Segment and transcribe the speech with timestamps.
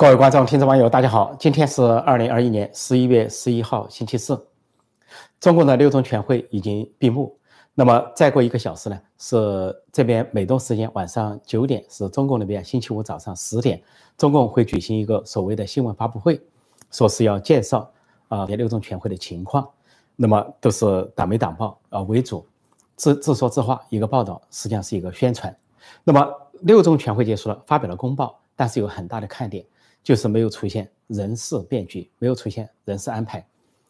[0.00, 1.36] 各位观众、听众、网友，大家好！
[1.38, 4.46] 今天是二零二一年十一月十一号，星期四。
[5.38, 7.38] 中共的六中全会已经闭幕。
[7.74, 13.82] 那么再过一个小时呢，是这边美东时间晚上九点，是中共那边星期五早上十点，
[14.16, 16.40] 中共会举行一个所谓的新闻发布会，
[16.90, 17.92] 说是要介绍
[18.28, 19.68] 啊六中全会的情况。
[20.16, 22.46] 那么都是党媒党报啊为主，
[22.96, 25.54] 自自说自话，一个报道实际上是一个宣传。
[26.02, 26.26] 那么
[26.62, 29.62] 六中全会结束了，发表了公报，但是有很大的看点。
[30.02, 33.46] 就是没有出现人事变局，没有出现人事安排，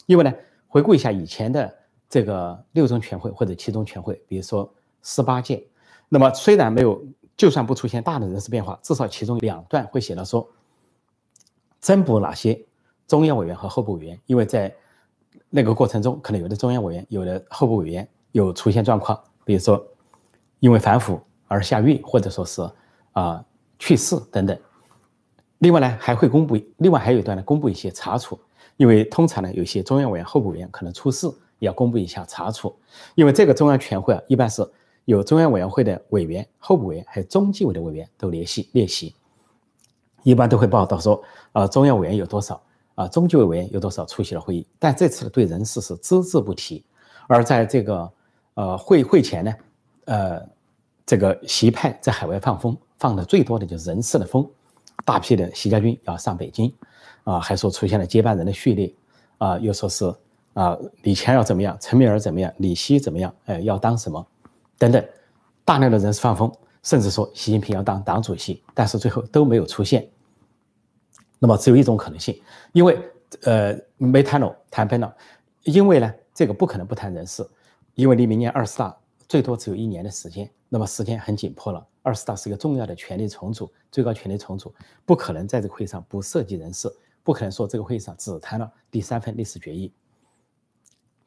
[0.07, 0.33] 因为呢，
[0.69, 1.73] 回顾一下以前的
[2.09, 5.65] 这个六中全会或者七中全会，比如说十八届，
[6.09, 7.05] 那么虽然没有，
[7.37, 10.49] 就算不出现大的人事变化，至少其中两段会写到说，
[11.79, 12.61] 增补哪些
[13.07, 14.75] 中央委员和候补委员，因为在
[15.49, 19.87] 那个过程中，可能有的中央委员、有的候补委员有出现状况，比如说
[20.59, 22.69] 因为反腐而下狱，或者说是
[23.13, 23.45] 啊
[23.79, 24.59] 去世等等。
[25.61, 28.39] 另外呢，还会公布，另外还有一段呢，公布一些查处，
[28.77, 31.27] 因为通常呢，有些中央委员、候补委员可能出事，
[31.59, 32.75] 也要公布一下查处。
[33.15, 34.67] 因为这个中央全会啊，一般是
[35.05, 39.15] 有中央委员会的委员、候补委员，还有中纪委的委员都列席列席，
[40.23, 42.63] 一般都会报道说，啊，中央委员有多少，
[42.95, 44.67] 啊，中纪委委员有多少出席了会议。
[44.79, 46.83] 但这次对人事是只字不提，
[47.29, 48.11] 而在这个
[48.55, 49.55] 呃会会前呢，
[50.07, 50.43] 呃，
[51.05, 54.51] 这个习派在海外放风放的最多的就是人事的风。
[55.05, 56.73] 大批的习家军要上北京，
[57.25, 58.95] 啊，还说出现了接班人的序列，
[59.39, 60.13] 啊，又说是
[60.55, 64.27] 啊，李强要怎么样，陈敏尔怎么样，李希怎么样，哎，要当什么，
[64.79, 65.05] 等等，
[65.65, 66.53] 大量的人事放风，
[66.83, 70.09] 甚至说习近平要当党主席，但是最后都没有出现。
[71.39, 72.39] 那么只有一种可能性，
[72.73, 72.99] 因为
[73.45, 75.15] 呃没谈拢，谈崩了，
[75.63, 77.49] 因为呢这个不可能不谈人事，
[77.95, 78.95] 因为离明年二十大
[79.27, 81.87] 最多只有一年的时间，那么时间很紧迫了。
[82.03, 84.75] 二十大是一个重要的权力重组，最高权力重组
[85.05, 86.91] 不可能在这个会上不涉及人事，
[87.23, 89.93] 不可能说这个会上只谈了第三份历史决议，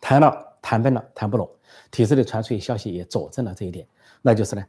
[0.01, 1.49] 谈了谈崩了谈不拢。
[1.91, 3.87] 体制内传出消息也佐证了这一点，
[4.21, 4.65] 那就是呢，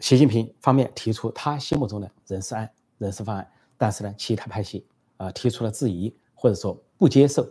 [0.00, 2.68] 习近平方面提出他心目中的人事案、
[2.98, 4.86] 人事方案，但是呢，其他派系
[5.16, 7.48] 啊提出了质疑或者说不接受，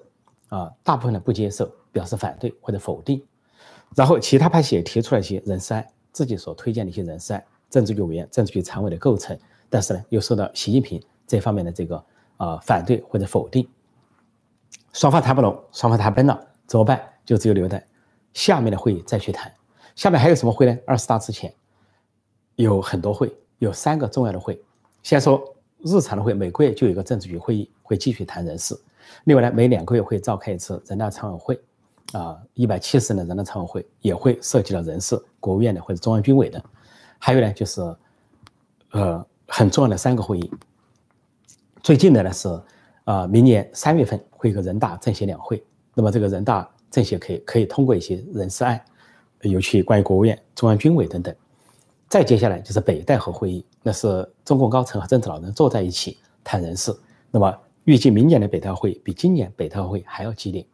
[0.49, 3.25] 啊，大部分的不接受，表示反对或者否定，
[3.95, 7.45] 然后其他派系也提出了一些人事案，自己所推荐的一些人事案。
[7.69, 9.37] 政治局委员、政治局常委的构成，
[9.69, 12.03] 但是呢，又受到习近平这方面的这个
[12.37, 13.67] 啊反对或者否定，
[14.93, 17.01] 双方谈不拢，双方谈崩了，怎么办？
[17.25, 17.85] 就只有留在
[18.33, 19.53] 下面的会议再去谈。
[19.95, 20.77] 下面还有什么会呢？
[20.85, 21.53] 二十大之前
[22.55, 24.61] 有很多会，有三个重要的会。
[25.03, 25.43] 先说
[25.79, 28.79] 日常的会，每个月就有一个政治局会议会继续谈人事。
[29.25, 31.61] 另外呢，每两个月会召开一次人大常委会，
[32.13, 36.63] 啊，一百七十人的人大常委会也会涉及到人事，国务院的或者中央军委的。
[37.19, 37.81] 还有呢，就是，
[38.91, 40.51] 呃，很重要的三个会议。
[41.81, 42.47] 最近的呢是，
[43.05, 45.63] 呃，明年三月份会有个人大政协两会。
[45.93, 48.79] 那么这个人大政协可以可以通过一些人事案，
[49.41, 51.35] 尤其关于国务院、中央军委等等。
[52.07, 56.95] 再接下来就是北戴河会议，那是中共高层和政治老人坐在一起谈人事。
[57.31, 57.53] 那么
[57.85, 60.65] 预计明年的北戴河会比今年北戴河会还要激烈，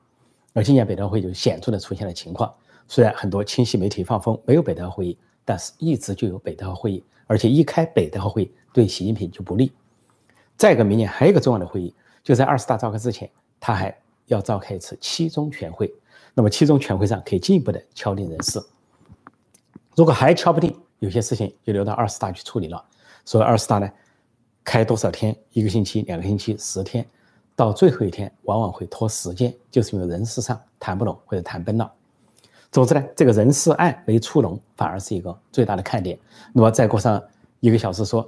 [0.54, 2.54] 而今年北戴河会就显著的出现了情况。
[2.88, 5.18] 虽然很多清晰媒体放风没有北戴河会议。
[5.46, 9.72] 但是一直就有北戴河会议，而且一开北戴河会议对习近平就不利。
[10.56, 11.94] 再一个，明年还有一个重要的会议，
[12.24, 13.96] 就在二十大召开之前，他还
[14.28, 15.94] 要召开一次七中全会。
[16.34, 18.64] 那么七中全会上可以进一步的敲定人事。
[19.96, 22.84] 如果还敲不定，有些事情就留到二十大去处理了。
[23.26, 23.90] 所以二十大呢，
[24.64, 25.36] 开多少天？
[25.52, 27.08] 一个星期、两个星期、十天，
[27.56, 31.92] 到最后一天往往会拖时间，就是因为人事上谈不拢或者谈崩了。
[32.74, 36.20] 总之呢，这个人事案没出笼，反而是一个最大的看点。
[36.52, 37.22] 那么再过上
[37.60, 38.28] 一个小时，说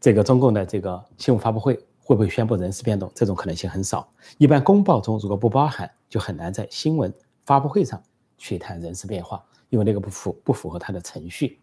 [0.00, 3.10] 这个中共的这个新闻发布会会不会宣布人事变动？
[3.12, 4.08] 这种可能性很少。
[4.38, 7.12] 一般公报中如果不包含，就很难在新闻
[7.44, 8.00] 发布会上
[8.38, 11.58] 去谈人事变化，因为那个不符不符合它的程序。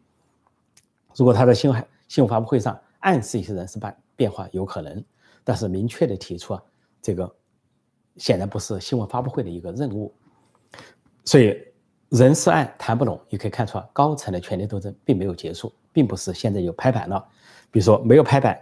[1.15, 5.01] 如果他在新闻新闻发布会上暗示一些人事变变化，有可能，
[5.45, 6.61] 但是明确的提出啊，
[7.01, 7.33] 这个
[8.17, 10.13] 显然不是新闻发布会的一个任务，
[11.23, 11.57] 所以。
[12.09, 17.23] 人事案谈不拢，也可以看出啊，高层的权力斗争并没有结束，并不是现在有拍板了。
[17.69, 18.59] 比如说没有拍板，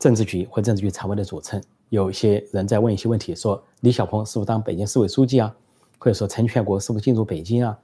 [0.00, 5.54] 政治局或政治局常委的组成，有些人在问一些问题，说李小鹏是否当北京市委书记啊，
[5.98, 7.78] 或者说陈全国是否进入北京啊，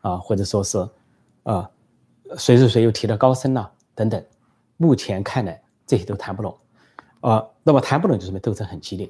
[0.00, 0.78] 啊，或者说是
[1.44, 1.70] 啊，
[2.36, 4.20] 谁谁谁又提了高升了等等。
[4.78, 6.58] 目前看来这些都谈不拢，
[7.20, 9.08] 啊，那么谈不拢就说明斗争很激烈，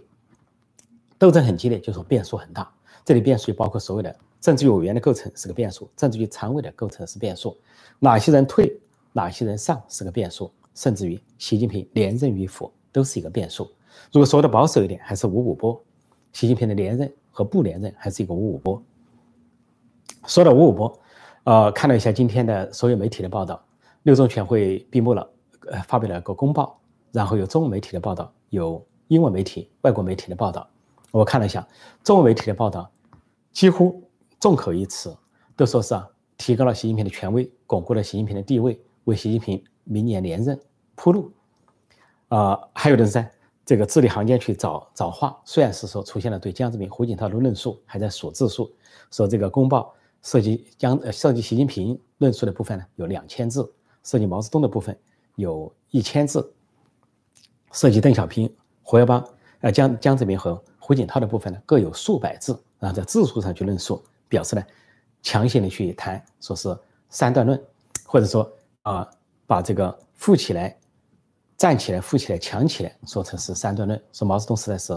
[1.16, 2.70] 斗争很激烈就说变数很大，
[3.06, 4.14] 这里变数包括所谓的。
[4.46, 7.58] 政治委员的构成是个变数，政治局常委的构成是变数，
[7.98, 8.80] 哪些人退，
[9.12, 13.02] 哪些人上是个变数，甚至于习近平连任与否都。
[13.02, 13.68] 是一个变数。
[14.12, 15.82] 如果说的保守一点，还是五五波，
[16.32, 18.80] 习近平的连任和不连任还是一个五五波。
[20.28, 21.00] 说到五五波，
[21.42, 23.60] 呃，看了一下今天的所有媒体的报道，
[24.04, 25.28] 六中全会闭幕了，
[25.72, 26.78] 呃，发表了一个公报，
[27.10, 30.68] 然后有中文媒体的报道，有英文媒体、外国媒体的报道。
[31.10, 31.66] 我看了一下
[32.04, 32.88] 中文媒体的报道，
[33.50, 34.05] 几乎
[34.38, 35.16] 众口一词，
[35.56, 40.58] 都说是啊，提高了习近平的权威，巩固了习近平的地位，为习近平明年连任
[40.94, 41.32] 铺路。
[42.28, 43.30] 啊，还有的是在
[43.64, 48.70] 这个字里行间去找找话，虽然是说出现了对江泽民、胡锦涛的论述，还在数字数，
[49.10, 53.72] 说这个公报涉及江呃涉及习近平论述的部分呢有两千字，
[54.02, 54.96] 涉及毛泽东的部分
[55.36, 56.52] 有一千字，
[57.72, 59.24] 涉及邓小平、胡耀邦、
[59.60, 64.64] 呃江江泽民和胡锦涛的部分呢各有数百字，然后在字数上去论述，表示呢
[65.22, 66.78] 强行的去谈，说是
[67.08, 67.62] 三段论，
[68.04, 68.50] 或者说
[68.82, 69.08] 啊
[69.46, 70.76] 把这个富起来。
[71.58, 74.04] 站起来，富起来，强起来，说成是三段论。
[74.12, 74.92] 说毛泽东时代是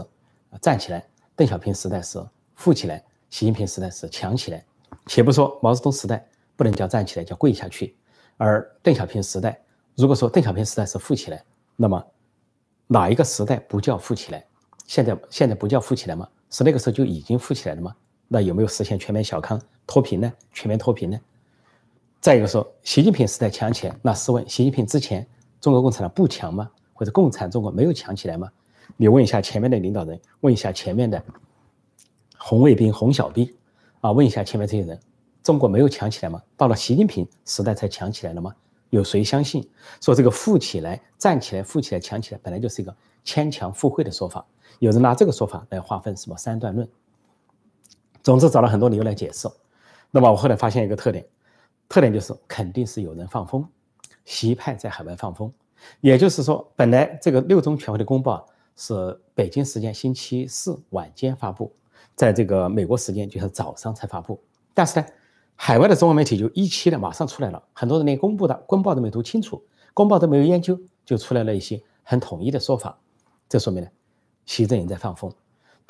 [0.60, 1.02] 站起来，
[1.34, 2.22] 邓小平时代是
[2.54, 4.62] 富起来，习近平时代是强起来。
[5.06, 6.22] 且不说毛泽东时代
[6.56, 7.96] 不能叫站起来，叫跪下去。
[8.36, 9.58] 而邓小平时代，
[9.96, 11.42] 如果说邓小平时代是富起来，
[11.76, 12.06] 那么
[12.88, 14.44] 哪一个时代不叫富起来？
[14.86, 16.28] 现在现在不叫富起来吗？
[16.50, 17.96] 是那个时候就已经富起来了吗？
[18.32, 20.32] 那有没有实现全面小康脱贫呢？
[20.52, 21.18] 全面脱贫呢？
[22.20, 25.26] 再一个说，习近平时代强起来，那试问习近平之前？
[25.60, 26.70] 中国共产党不强吗？
[26.94, 28.48] 或者共产中国没有强起来吗？
[28.96, 31.20] 你问一下前面的领导人，问一下前面的
[32.38, 33.52] 红卫兵、红小兵，
[34.00, 35.00] 啊，问一下前面这些人，
[35.42, 36.40] 中国没有强起来吗？
[36.56, 38.54] 到了习近平时代才强起来了吗？
[38.90, 39.68] 有谁相信
[40.00, 42.94] 说这个富起来、站起来、富起来、强起来本来就是一个
[43.24, 44.46] 牵强附会的说法？
[44.78, 46.88] 有人拿这个说法来划分什么三段论？
[48.22, 49.48] 总之找了很多理由来解释。
[50.10, 51.26] 那么我后来发现一个特点，
[51.88, 53.66] 特点就是肯定是有人放风。
[54.24, 55.52] 习派在海外放风，
[56.00, 58.46] 也就是说，本来这个六中全会的公报
[58.76, 61.72] 是北京时间星期四晚间发布，
[62.14, 64.40] 在这个美国时间就是早上才发布。
[64.74, 65.06] 但是呢，
[65.56, 69.64] 海外的中文媒体就一期的马上出来了，很多人连公布的公报都没读清楚，
[69.94, 72.96] 公报都没有研究，就出来了一些很统一的说法。
[73.48, 73.90] 这说明呢，
[74.44, 75.32] 习政也在放风。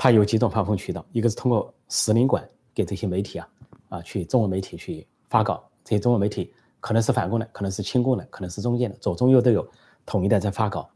[0.03, 2.43] 他有几种放风渠道，一个是通过使领馆
[2.73, 3.49] 给这些媒体啊
[3.91, 6.51] 啊去中文媒体去发稿，这些中文媒体。
[6.81, 9.69] 可能是反共的，可能是亲共的，可能是中间的，左中右都有，
[10.07, 10.89] 统一的在发稿。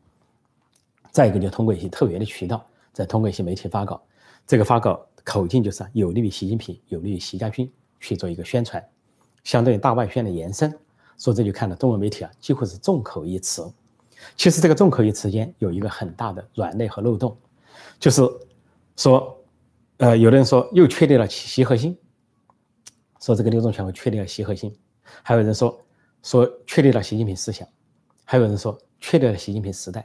[1.10, 4.02] 再一个就通过一些特别的渠道，再通过一些媒体发稿。
[4.46, 8.82] 这个发稿口径就是有利于习近平，有利于习家军去做一个宣传，
[9.42, 10.74] 相对于大外宣的延伸。
[11.18, 13.70] 所以这就看到中文媒体啊，几乎是众口一词。
[14.34, 17.36] 其实这个众口一词间有一个很大的软肋和漏洞，
[18.00, 18.22] 就是
[18.96, 19.44] 说，
[19.98, 21.96] 呃，有的人说又确立了习核心，
[23.20, 24.74] 说这个六中全会确立了习核心。
[25.22, 25.78] 还有人说，
[26.22, 27.66] 说确立了习近平思想；
[28.24, 30.00] 还有人说确立了习近平时代；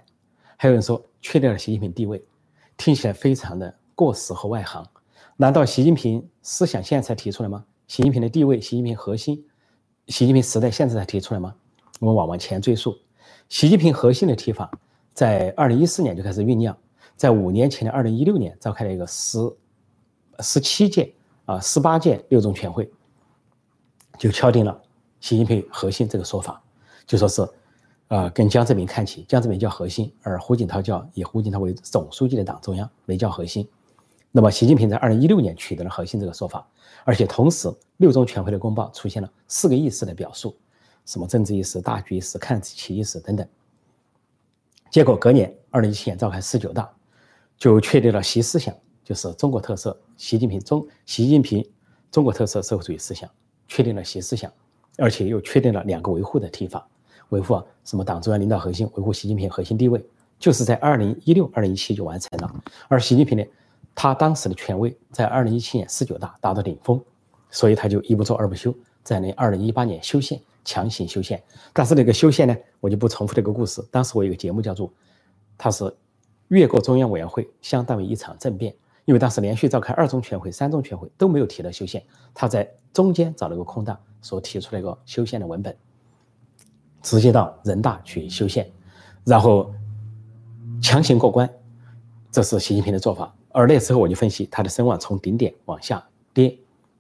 [0.57, 2.23] 还有人说确立了习近平地位。
[2.77, 4.85] 听起来非常的过时和外行。
[5.35, 7.65] 难道习近平思想现在才提出来吗？
[7.87, 9.45] 习近平的地位、习近平核心、
[10.07, 11.55] 习近平时代现在才提出来吗？
[11.99, 12.97] 我们往往前追溯，
[13.49, 14.71] 习近平核心的提法
[15.13, 16.77] 在二零一四年就开始酝酿，
[17.19, 19.37] 在五年前的二零一六年召开了一个十
[20.39, 21.13] 十七届
[21.43, 22.89] 啊十八届六中全会，
[24.17, 24.81] 就敲定了。
[25.19, 26.63] 习近平核心这个说法，
[27.05, 27.45] 就说是，
[28.07, 33.67] 呃，跟江泽民看齐，江泽民叫核心，而胡锦涛叫以胡锦涛为总书记的党中央没叫核心。
[34.31, 36.65] 那么习近平在二零一六年取得了核心这个说法，
[37.03, 40.55] 而且同时六中全会的公报出现了四个意识的表述，
[41.05, 43.45] 什么政治意识、大局意识、看齐意识等等。
[44.89, 46.89] 结果隔年二零一七年召开十九大，
[47.59, 48.73] 就确立了习思想，
[49.03, 51.63] 就是中国特色，习近平中习近平
[52.09, 53.29] 中国特色社会主义思想，
[53.67, 54.51] 确定了习思想。
[54.97, 56.85] 而且又确定了两个维护的提法，
[57.29, 60.03] 维护啊什么党中央领导核心，维护习近平核心地位，
[60.37, 62.53] 就是在二零一六、二零一七就完成了。
[62.89, 63.45] 而习近平呢，
[63.95, 67.01] 他当时的权威在二零一七年十九大达到顶峰，
[67.49, 71.41] 所以他就一不做二不休，在那二零一八年修宪，强行修宪。
[71.71, 73.81] 但是那个修宪呢，我就不重复这个故事。
[73.89, 74.91] 当时我有个节目叫做，
[75.57, 75.85] 他是
[76.49, 78.75] 越过中央委员会，相当于一场政变。
[79.05, 85.75] 因为当时连续召开二中全会、三中全会都没有提到修宪，他在中间找了个空档，所提出了一个修宪的文本，
[87.01, 88.69] 直接到人大去修宪，
[89.25, 89.73] 然后
[90.79, 91.49] 强行过关，
[92.29, 93.33] 这是习近平的做法。
[93.51, 96.55] 而那时候我就分析他的声望从顶点往下跌，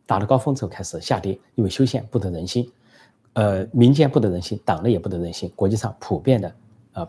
[0.07, 2.67] 达到高峰之后开始下跌，因为修宪不得人心，
[3.33, 6.55] 呃，民间不得人心，党内也不得人心，国际上普遍的
[6.93, 7.07] 啊，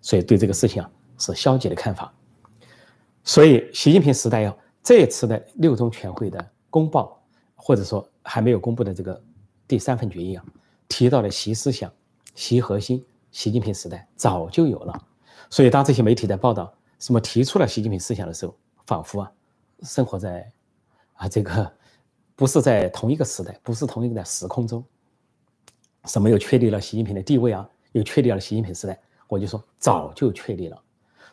[0.00, 0.90] 所以对这个事情啊
[1.22, 2.12] 是消极的看法。
[3.24, 7.22] 所以，习近平时代要这次的六中全会的公报，
[7.54, 9.22] 或者说还没有公布的这个
[9.68, 10.44] 第三份决议啊，
[10.88, 11.90] 提到的习思想、
[12.34, 15.00] 习核心，习近平时代早就有了。
[15.48, 19.32] 所以当这些媒体在报道什么提出了习近平思想的时候，仿佛啊，
[19.82, 20.50] 生活在
[21.14, 21.72] 啊这个
[22.34, 24.84] 不是在同一个时代，不是同一个时空中。
[26.06, 27.68] 什么又确立了习近平的地位啊？
[27.92, 29.00] 又确立了习近平时代？
[29.28, 30.82] 我就说早就确立了。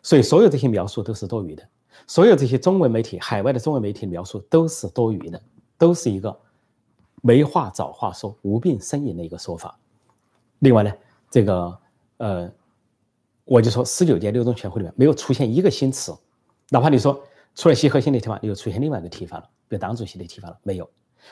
[0.02, 1.68] 所以所有这些描述都是多余的，
[2.08, 5.42] 所有这些中文媒体、海外的中文媒体描述都是多余的，
[5.78, 6.38] 都是一个
[7.22, 9.78] 没话找话说、无病呻吟的一个说法。
[10.60, 10.92] 另外呢，
[11.30, 11.78] 这个
[12.18, 12.52] 呃，
[13.46, 16.16] 我就说十九届六中全会里面没有出现一个新词，
[16.70, 17.22] 哪怕你说
[17.56, 20.90] 除了习核心的提法，又出现另外一个提法了，比如党主席的提法了没有？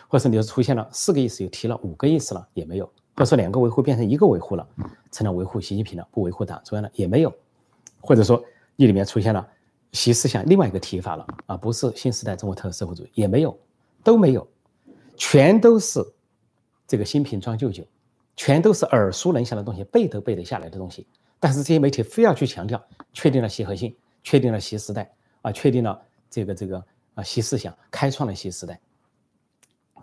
[0.09, 4.67] 或者是你又出现了四个意思，又提了五个意思了，也没有；或者说两个维护变成一个维护了，
[5.11, 7.29] 成了维护习近平了，不维护党中央了，也没有；
[8.01, 8.43] 或者说
[8.85, 9.45] 里面出现了
[9.91, 13.57] 习思想另外一个提法了啊，不是新时代中国特色社会主义，也没有，
[14.03, 14.47] 都没有，
[15.15, 15.99] 全都是
[16.87, 17.83] 这个新瓶装旧酒，
[18.35, 21.07] 全都是耳熟能详的东西，背都背得下来的东西。
[21.39, 26.83] 但是这些媒体非要去强调，确定了习核心，确定了习时代啊，确定了这个这个
[27.15, 28.79] 啊习思想，开创了习时代。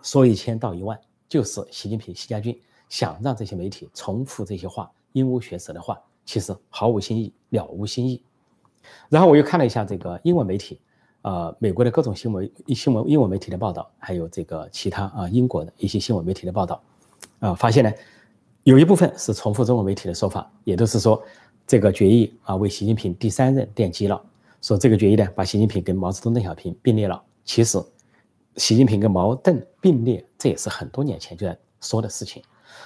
[0.01, 8.23] 说一千道一万，就是习近平、习家军想让这些媒体重复这些话，鹦鹉学舌的话，其实毫无新意，了无新意。
[9.09, 10.79] 然后我又看了一下这个英文媒体，
[11.21, 16.81] 呃，美国的各种新闻、新闻英文媒体的报道，还有这个其他啊英国的一些新闻媒体的报道，
[17.39, 17.91] 啊，发现呢，
[18.63, 21.21] 有一部分是重复中文媒体的说法，也都是说
[21.67, 24.21] 这个决议啊为习近平第三任奠基了，
[24.61, 27.81] 说这个决议呢把习近平跟毛泽东、邓小平并列了，其实。
[28.57, 32.41] 习近平跟毛邓并列，这也是很多年前就在说的事情。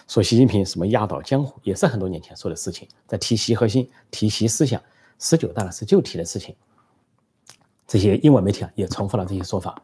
[0.07, 2.87] 说习近平什么压倒江湖，也是很多年前说的事情。
[3.05, 4.81] 在提习核心、提习思想，
[5.19, 6.55] 十九大的是就提的事情。
[7.85, 9.81] 这些英文媒体啊也重复了这些说法，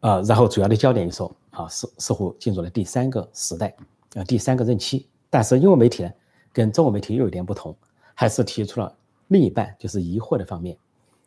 [0.00, 3.74] 啊，然后主要的焦点就说啊，似似乎进入了第三个时代，
[4.14, 5.08] 啊，第三个任期。
[5.30, 6.12] 但是英文媒体呢，
[6.52, 7.76] 跟中文媒体又有点不同，
[8.14, 8.94] 还是提出了
[9.28, 10.76] 另一半就是疑惑的方面。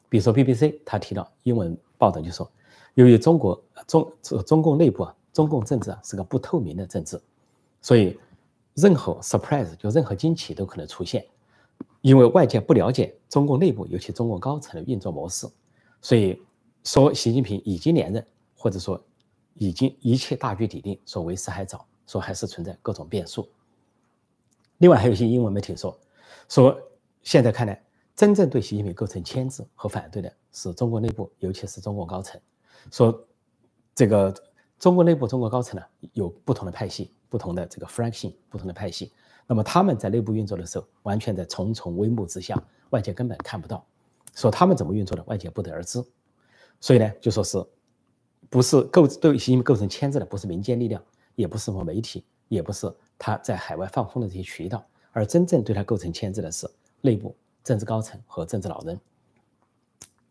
[0.08, 2.50] 比如说 BBC，他提到英文报道就说。
[2.96, 4.14] 由于中国中
[4.46, 7.18] 中共内部啊，中共政治啊是个不透明的政治，
[7.82, 8.20] 所以
[8.74, 11.26] 任何 surprise 就任何惊奇都可能出现，
[12.02, 15.48] 因为外界不了解中共内部，尤其中共高层的运作模式，
[16.02, 16.42] 所以
[16.84, 19.04] 说习近平已经连任，或者说
[19.56, 23.48] 已经一切大局已定，说为时还早，说还是存在各种变数。
[24.80, 25.96] 另外还有一些英文媒体说，
[26.50, 26.76] 说
[27.22, 27.84] 现在看来，
[28.16, 32.42] 真正对习近平构成牵制和反对的是中国内部，尤其是中共高层。
[32.92, 33.28] 说，
[33.94, 34.34] 这个
[34.80, 39.12] 中国内部中国高层呢有不同的派系，不同的这个 fraction，不同的派系。
[39.52, 42.58] 那么他们在内部运作的时候，完全在重重帷幕之下，
[42.92, 43.86] 外界根本看不到。
[44.34, 46.02] 说他们怎么运作的，外界不得而知。
[46.80, 47.62] 所以呢，就说是，
[48.50, 51.04] 不是构对习近平构成牵制的，不是民间力量，
[51.36, 54.82] 也不是什么媒体，也不是他在海外放风的这些渠道，
[55.12, 56.66] 而真正对他构成牵制的是
[57.02, 58.98] 内部政治高层和政治老人。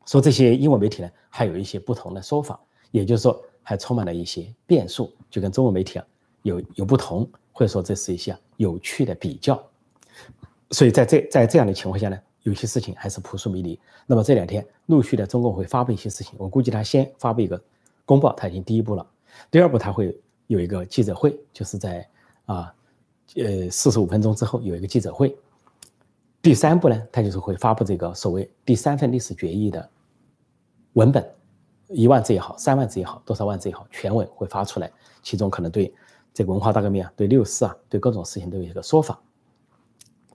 [0.07, 2.59] 说这些英文媒体呢，还有一些不同的说法，
[2.91, 6.07] 也就是说，还充满了一些变数，就跟中文媒体啊
[6.41, 9.63] 有有不同，或者说这是一些有趣的比较。
[10.71, 13.79] 所以在这在这样的情况下呢，有些事情还是扑朔迷离。
[14.07, 17.63] 那么这两天陆续的中共会发布一些事情，我估计他先发布一个
[18.07, 19.07] 公报，他已经第一步了。
[19.51, 22.09] 第二步他会有一个记者会，就是在
[22.47, 22.75] 啊
[23.37, 25.37] 呃四十五分钟之后有一个记者会。
[26.41, 29.87] 第三步呢，他就是会发布这个所谓第三份历史决议的
[30.95, 31.31] 文本，
[31.89, 34.91] 一万字也好，三万字也好，多少万字也好，全文会发出来。
[35.23, 35.93] 其中可能对
[36.33, 39.21] 这个文化大革命啊，对六四啊，对各种事情都有一个说法。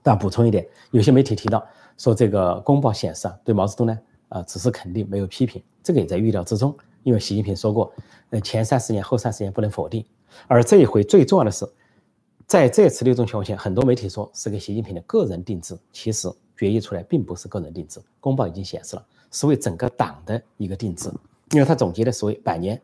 [0.02, 3.98] 但补充一点，有些媒体提到说这个公报显示啊，对毛泽东呢，
[4.28, 6.76] 啊只是肯定没有批评，这个也在预料之中。
[7.02, 7.92] 因为习近平说过，
[8.30, 10.04] 呃前三十年后三十年不能否定。
[10.46, 11.66] 而这一回最重要的是。
[12.48, 21.10] 在这次六中全会前，很多媒体说是给习近平的个人定制，其实决议出来并不是个人定制，公报已经显示了，是为整个党的一个定制，
[21.50, 22.80] 因为他总结的所谓百年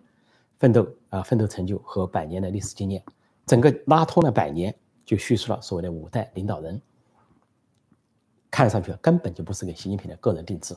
[0.62, 3.02] 奋斗啊奋斗成就和百年的历史经验，
[3.46, 4.72] 整个拉通了百年，
[5.04, 6.80] 就叙述了所谓的五代领导人，
[8.48, 10.72] 看上去根本就不是给习近平的个人定制。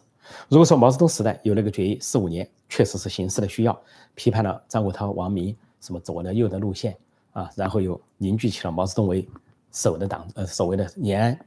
[0.49, 3.79] 如果说毛泽东时代有那个决议四五年，确实是形势的需要，
[4.15, 6.97] 批判了张国焘、王明什么左的右的路线。
[7.33, 9.27] 啊，然后又凝聚起了毛泽东为
[9.71, 11.39] 首的党，呃，所谓的延安。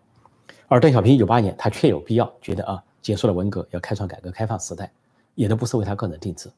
[0.69, 4.93] 而邓小平一九八年，他确有必要觉得啊，结束了文革，要开创改革开放时代，
[5.35, 6.49] 也都不是为他个人定制。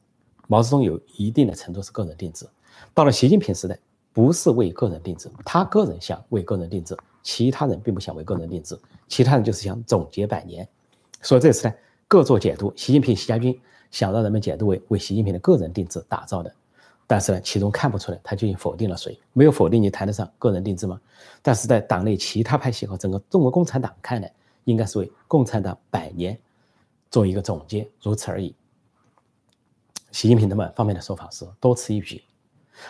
[0.51, 2.45] 毛泽东有一定的程度是个人定制，
[2.93, 3.79] 到了习近平时代，
[4.11, 6.93] 不是为个人定制，他个人想为个人定制，
[7.23, 8.77] 其他人并不想为个人定制，
[9.07, 10.67] 其他人就是想总结百年。
[11.21, 11.73] 所以这次呢，
[12.05, 13.57] 各做解读，习近平、习家军
[13.91, 16.53] 想让人们解读为为习近平的个人定制打造的。
[17.07, 20.99] 但是呢，其中看不出来他究竟否定了谁，没有否定，你谈得上个人定制吗？
[21.41, 24.29] 但是在党内其他派系和整个中国共产党看来，
[24.65, 26.37] 应该是为共产党百年
[27.09, 28.53] 做一个总结，如此而已。
[30.11, 32.23] 习近平他们方面的说法是多此一举。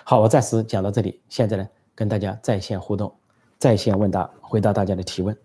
[0.03, 3.13] 好，我暂时讲到这里，现在呢，跟大家在线互动，
[3.57, 5.37] 在线问答，回答大家的提问。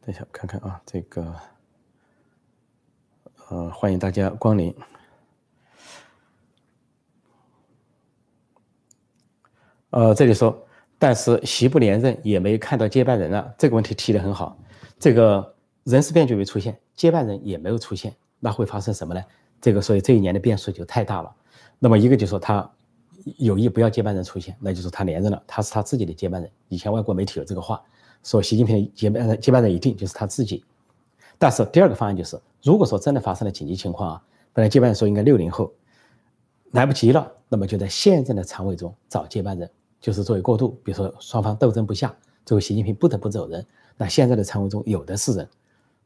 [0.00, 1.34] 等一下，看看啊，这个，
[3.48, 4.74] 呃，欢迎大家光临。
[9.90, 10.66] 呃，这里说，
[10.98, 14.56] 但是习不连任也没看到接班人啊，这个问题提的很好。
[14.98, 19.22] 这个人事变局没出现，接班人也没有出现，那会发生什么呢？
[19.60, 21.34] 这个所以这一年的变数就太大了。
[21.78, 22.68] 那么一个就说他
[23.36, 26.50] 有意不要接班人出现，那就是他连任了，他是他自己的接班人。
[26.68, 27.82] 以前外国媒体有这个话。
[28.24, 30.64] 说习近平的接班人，接班人一定就是他自己。
[31.38, 35.72] 但是第二个方案就是，如果说真的发生了紧急情况啊，本来接班人说应该六零后，
[36.72, 40.70] 来不及了，那么就在现任的常委中找接班人，就是作为过渡。
[40.82, 42.14] 比如说双方斗争不下，
[42.44, 43.64] 最后习近平不得不走人，
[43.98, 45.46] 那现在的常委中有的是人，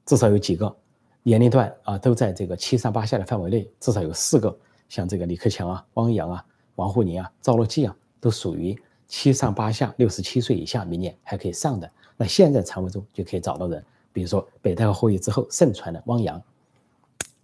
[0.07, 0.75] 至少有几个
[1.23, 4.59] 年龄段啊都在这个七上八下的范围内，至少有四个，
[4.89, 6.45] 像这个李克强啊、汪洋啊、
[6.77, 11.89] 王沪宁啊、赵乐际啊，都属于七上八下、六十七岁以下，明年还可以上的。
[12.17, 16.43] 那现在常委中就可以找到人，比如说北戴河会议之后盛传的汪洋，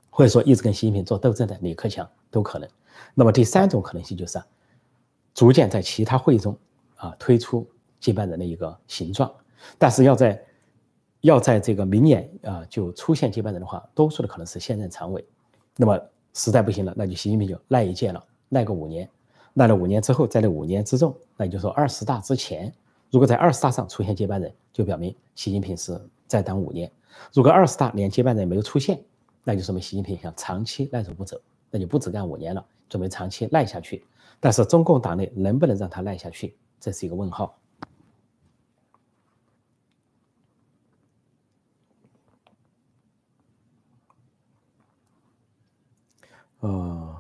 [0.08, 2.68] 或者说一直跟习近平做斗争的李克强都可能。
[3.14, 4.40] 那么第三种可能性就是，
[5.34, 6.56] 逐渐在其他会议中
[6.96, 7.68] 啊推出
[8.00, 9.30] 接班人的一个形状，
[9.78, 10.44] 但是要在
[11.20, 15.24] 要在这个明年啊就出现接班人的话，多数的可能是现任常委。
[15.76, 16.00] 那么
[16.34, 19.08] 实在不行了，那就习近平就赖一届了，赖个五年，
[19.54, 22.72] 赖了五年之后，在这五年之中，那也就是说二十大之前。
[23.10, 26.86] 如果在二十大上出现接班人，就表明习近平是再当五年；
[27.32, 29.02] 如果二十大连接班人没有出现，
[29.44, 34.04] 那就说明习近平想长期赖着不走，那就不止干五年了，准备长期赖下去。
[34.38, 37.56] 但是中共党内能不能让他赖下去，这是一个问号。
[46.60, 47.14] 呃。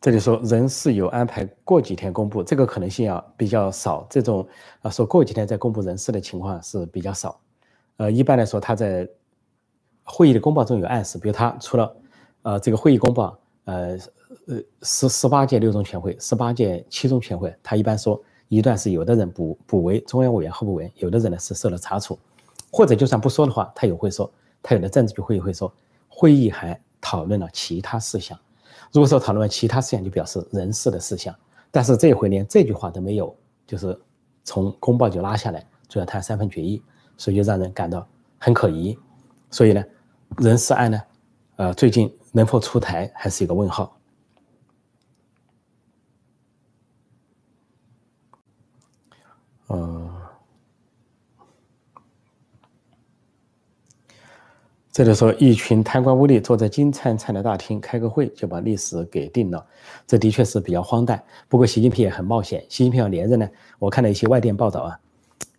[0.00, 4.06] 这里说人事有安排，过几天公布，这个可能性啊比较少。
[4.08, 4.46] 这种
[4.80, 7.38] 啊说过几天再公布人事的情况是比较少。
[7.96, 9.06] 呃，一般来说他在
[10.04, 11.96] 会议的公报中有暗示，比如他除了
[12.42, 13.98] 呃这个会议公报，呃
[14.46, 22.16] 呃十十八届六中全会、十八届七中全会，他一般说一段是有的人补补为中央委员、候补委员，有的人呢是受了查处，
[22.70, 24.30] 或者就算不说的话，他也会说，
[24.62, 25.72] 他有的政治局会议会说，
[26.08, 28.38] 会议还讨论了其他事项。
[28.92, 31.34] 如果说讨论了其他事项，就表示人事的事项，
[31.70, 33.34] 但是这回连这句话都没有，
[33.66, 33.98] 就是
[34.44, 36.82] 从公报就拉下来，主要谈三份决议，
[37.16, 38.06] 所以就让人感到
[38.38, 38.98] 很可疑。
[39.50, 39.84] 所以呢，
[40.38, 41.02] 人事案呢，
[41.56, 43.97] 呃，最近能否出台还是一个问号。
[54.98, 59.64] 这里说，一群贪官污吏坐在金灿灿的大厅开个会，就把历史给定了，
[60.08, 61.22] 这的确是比较荒诞。
[61.48, 62.66] 不过，习近平也很冒险。
[62.68, 64.98] 习近平要连任呢，我看了一些外电报道啊，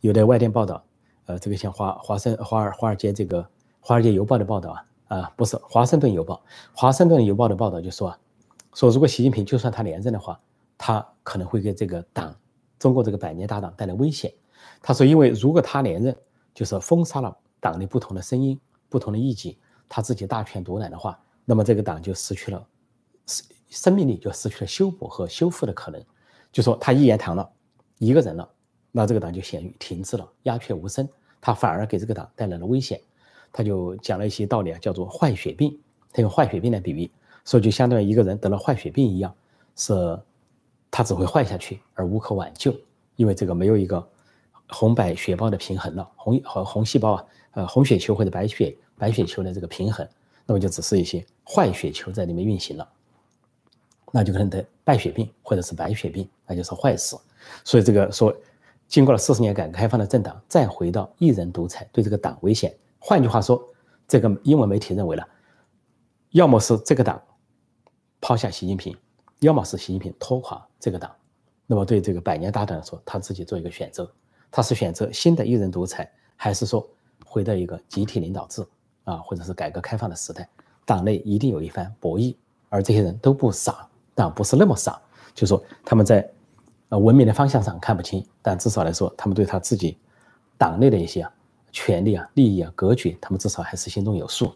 [0.02, 0.84] 有的外电报道，
[1.26, 3.48] 呃，这个像华华盛华尔华尔街这个
[3.80, 6.42] 华尔街邮报的报道啊，啊，不是华盛顿邮报，
[6.74, 8.20] 华盛顿邮报的报道就说啊，
[8.74, 10.38] 说如果习近平就算他连任的话，
[10.78, 12.36] 他可能会给这个党，
[12.78, 14.34] 中国这个百年大党带来危险。
[14.82, 16.14] 他说，因为如果他连任，
[16.54, 18.60] 就是封杀了党内不同的声音。
[18.90, 19.56] 不同的意见，
[19.88, 22.68] 他自己大权独揽的话，那么这个党就失去了
[23.26, 26.04] 生生命力，就失去了修补和修复的可能。
[26.52, 27.50] 就说他一言堂了，
[28.00, 28.50] 一个人了，
[28.92, 31.08] 那这个党就显于停滞了，鸦雀无声。
[31.40, 33.00] 他反而给这个党带来了危险。
[33.52, 35.80] 他就讲了一些道理啊，叫做坏血病。
[36.12, 37.10] 他用坏血病来比喻，
[37.46, 39.34] 说就相当于一个人得了坏血病一样，
[39.76, 40.20] 是，
[40.90, 42.76] 他只会坏下去而无可挽救，
[43.16, 44.08] 因为这个没有一个
[44.68, 47.26] 红白血胞的平衡了，红和红细胞啊。
[47.52, 50.08] 呃，红血球或者白血白血球的这个平衡，
[50.46, 52.88] 那么就只是一些坏血球在里面运行了，
[54.12, 57.18] 那就可能得败血病或者是白血病，那就是坏死。
[57.64, 58.32] 所以这个说，
[58.88, 62.72] 经过了四十年改革开放的政党再回到一人独裁，对这个党危险。
[63.00, 63.60] 换句话说，
[64.08, 65.28] 这个英文媒体认为了，
[66.32, 67.20] 要么是这个党
[68.22, 68.96] 抛下习近平，
[69.40, 71.12] 要么是习近平拖垮这个党。
[71.66, 74.12] 那么对这个百年大党来说，他自己做一个选择，
[74.52, 76.88] 他是选择新的一人独裁，还是说？
[77.30, 78.66] 回到一个集体领导制
[79.04, 80.50] 啊或者是改革开放的时代
[80.84, 82.36] 党内一定有一番博弈
[82.70, 85.00] 而这些人都不傻但不是那么傻
[85.36, 86.28] 就是说他们在
[86.90, 89.96] 呃文明的方向上看不清但至少来说他们对他自己
[90.58, 91.26] 党内的一些
[91.72, 94.52] 权利啊利益啊格局他们至少还是心中有数。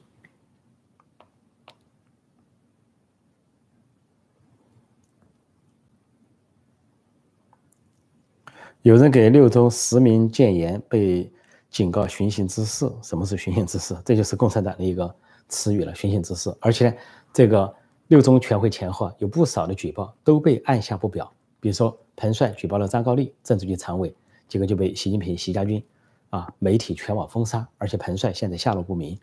[8.84, 11.32] 有人给六中实名建言被
[11.74, 12.90] 警告寻衅滋事。
[13.02, 13.98] 什么是寻衅滋事？
[14.06, 15.14] 这就是共产党的一个
[15.50, 15.94] 词语了。
[15.96, 16.96] 寻衅滋事，而且呢，
[17.34, 17.76] 这个
[18.08, 21.30] 六中全会前后有不少的举报都被按下不表。
[21.60, 24.16] 比如说，彭帅举报了张高丽，政治局常委，
[24.48, 25.84] 结果就被习近平、习家军
[26.30, 27.68] 啊媒体全网封杀。
[27.80, 29.20] 而且彭帅现在下落不明，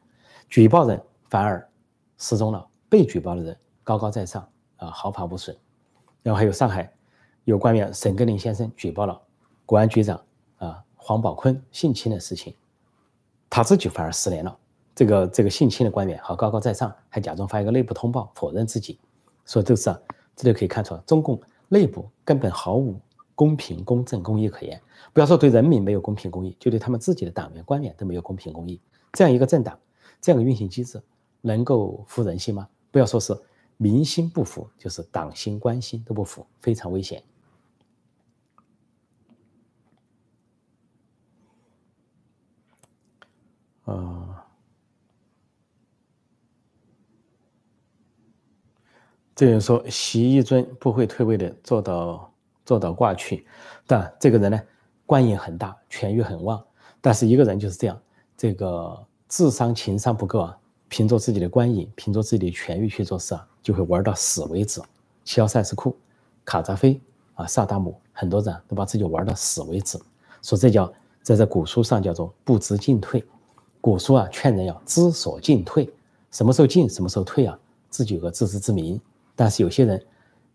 [0.48, 1.64] 举报人反而
[2.18, 5.56] 失踪了，被举报的人高高在上啊，毫发无损。
[6.22, 6.92] 然后还有上海
[7.44, 9.20] 有官员沈根林先生举报了
[9.64, 10.20] 国安局长
[10.56, 12.54] 啊黄宝坤性侵的事情，
[13.48, 14.56] 他自己反而失联了。
[14.94, 18.98] 这个这个性侵的官员好高高在上，还假装发一个内部通报否认自己。
[19.44, 19.98] 所以这是啊，
[20.36, 23.00] 这就可以看出中共内部根本毫无
[23.34, 24.80] 公平、公正、公义可言。
[25.12, 28.78] 不要说对人民没有公平公义，就对他们自己的党员官员都没有公平公义。
[29.12, 29.78] 这样一个政党，
[30.20, 31.02] 这样的运行机制，
[31.40, 32.68] 能够服人心吗？
[32.90, 33.36] 不要说是。
[33.82, 37.22] 民心不服，就是党心官心都不服，非常危险。
[43.90, 44.46] 啊，
[49.34, 52.32] 这人说习一尊不会退位的，做到
[52.64, 53.46] 做到挂去。
[53.86, 54.60] 但这个人呢，
[55.06, 56.62] 官瘾很大，权欲很旺。
[57.00, 58.00] 但是一个人就是这样，
[58.36, 60.56] 这个智商情商不够啊。
[60.88, 64.82] 凭着自己的官瘾，凭着自己的权欲去做事啊，就会玩到死为止。
[65.24, 65.96] 齐奥塞斯库、
[66.44, 67.00] 卡扎菲
[67.34, 69.96] 啊、萨达姆，很多人都把自己玩到死为止。
[70.42, 73.24] 说这叫在这古书上叫做不知进退。
[73.80, 75.92] 古书啊劝人要知所进退，
[76.30, 79.00] 什么时候进，什么时候退啊，自己有个自知之明。
[79.34, 80.04] 但是有些人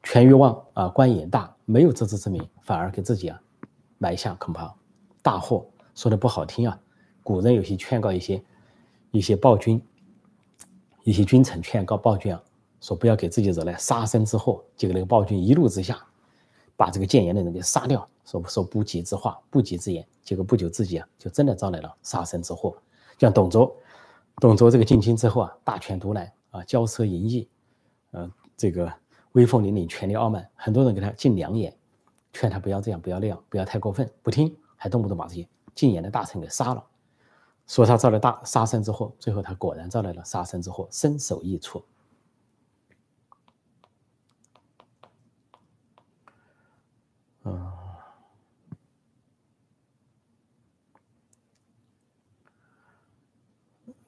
[0.03, 3.41] 权欲旺啊，官瘾大，没有自知之明，反而给自己啊
[3.97, 4.73] 埋下恐怕
[5.21, 5.65] 大祸。
[5.95, 6.79] 说的不好听啊，
[7.23, 8.43] 古人有些劝告一些
[9.11, 9.81] 一些暴君。
[11.03, 12.43] 一些君臣劝告暴君啊，
[12.81, 14.63] 说不要给自己惹来杀身之祸。
[14.75, 16.03] 结果那个暴君一怒之下，
[16.75, 18.07] 把这个谏言的人给杀掉。
[18.25, 20.03] 说说不吉之话，不吉之言。
[20.23, 22.75] 结果不久自己啊，就真的招来了杀身之祸。
[23.17, 23.75] 像董卓，
[24.37, 27.47] 董卓这个进京之后啊，大权独揽啊，骄奢淫逸，
[28.11, 28.91] 嗯，这个
[29.31, 31.75] 威风凛凛，权力傲慢，很多人给他进良言，
[32.33, 36.83] 劝他不要这样，不要那样，不要太过分，不听，还动不动把这些进言的大臣给杀了。
[37.67, 41.83] 说他招来大杀身之祸，最后他果然招来了杀身之祸，身首异处。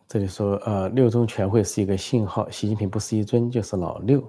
[0.08, 4.24] 这里说，呃，六中全会是一个信号，习近平不是一尊就是老六，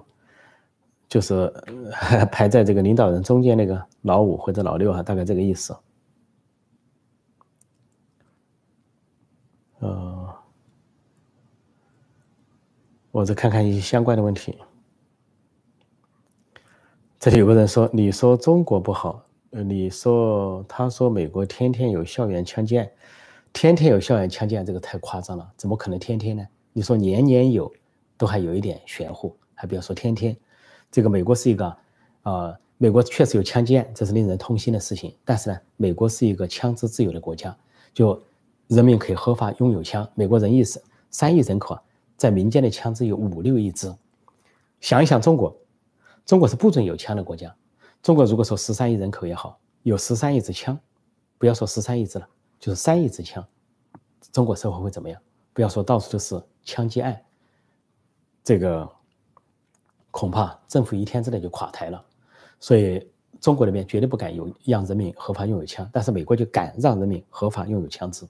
[1.07, 1.47] 就是
[2.31, 5.73] 排在这个领导人中间那个老五或者老六哈，大概这个意思。
[9.79, 10.35] 呃，
[13.11, 14.57] 我再看看一些相关的问题。
[17.17, 22.89] 这里有个人说：“你说中国不好，呃，你说他说美国天天有校园枪击案，
[23.53, 26.47] 天天有校园枪击案，这个太夸张了，怎么可能天天呢？
[26.73, 27.71] 你说年年有，
[28.17, 30.35] 都还有一点玄乎，还不要说天天。
[30.91, 31.77] 这个美国是一个，
[32.23, 35.15] 啊，美国确实有枪击案，这是令人痛心的事情。
[35.23, 37.55] 但是呢，美国是一个枪支自由的国家，
[37.93, 38.21] 就。”
[38.69, 40.07] 人民可以合法拥有枪。
[40.13, 41.75] 美国人意识三亿人口，
[42.15, 43.91] 在民间的枪支有五六亿支。
[44.79, 45.57] 想一想中国，
[46.23, 47.51] 中国是不准有枪的国家。
[48.03, 50.79] 中国如果说十三亿人口也好，有十三亿支枪，
[51.39, 52.27] 不要说十三亿支了，
[52.59, 53.45] 就是三亿支枪，
[54.31, 55.19] 中国社会会怎么样？
[55.53, 57.19] 不要说到处都是枪击案，
[58.43, 58.87] 这个
[60.11, 62.03] 恐怕政府一天之内就垮台了。
[62.59, 68.27] 所以中国那边绝对不敢有让人民合法拥有枪，但是美国就敢让人民合法拥有枪支。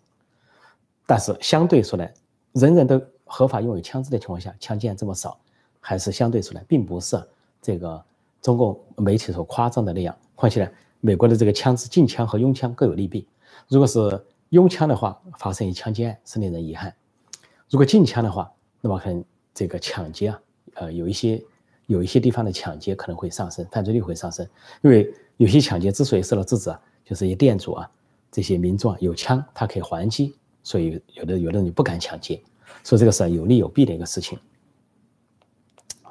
[1.05, 2.13] 但是相对说来，
[2.53, 5.39] 人人都合法拥有枪支的情况下，枪击案这么少，
[5.79, 7.19] 还是相对出来，并不是
[7.61, 8.03] 这个
[8.41, 10.15] 中共媒体所夸张的那样。
[10.35, 13.27] 况且呢，美国的这个枪支禁枪和拥枪各有利弊。
[13.67, 16.91] 如果是拥枪的话，发生一枪击案是令人遗憾；
[17.69, 20.41] 如果禁枪的话，那么可能这个抢劫啊，
[20.75, 21.43] 呃，有一些
[21.85, 24.47] 有一些地方的抢劫可能会上升，犯罪率会上升。
[24.81, 27.89] 因为有些抢劫之所以受到制止啊，就是一些店主啊，
[28.31, 30.35] 这些民众啊有枪，他可以还击。
[30.61, 32.39] 所以有的有的人就不敢抢劫，
[32.83, 34.37] 所以这个是有利有弊的一个事情。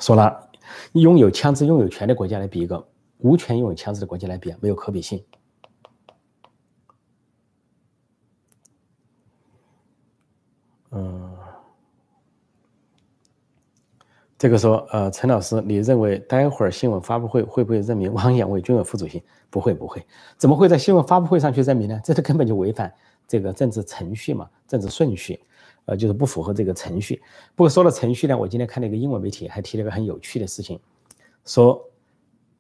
[0.01, 0.51] 说了，
[0.93, 2.85] 拥有枪支、拥有权的国家来比一个
[3.19, 5.23] 无权拥有枪支的国家来比，没有可比性。
[14.39, 19.21] 这个说，呃，陈老师，你认为待会儿新闻发布会会不会任命 汪洋为军委副主席？
[19.51, 20.01] 不会，不会，
[20.37, 22.01] 怎么会在新闻发布会上去任命呢？
[22.05, 22.93] 这都根本就违反。
[23.27, 25.39] 这个政治程序嘛，政治顺序，
[25.87, 27.21] 呃，就是不符合这个程序。
[27.55, 30.79] 不过说了程序呢，我今天看了一个英文媒体还提了个很有趣的事情，
[31.45, 31.85] 说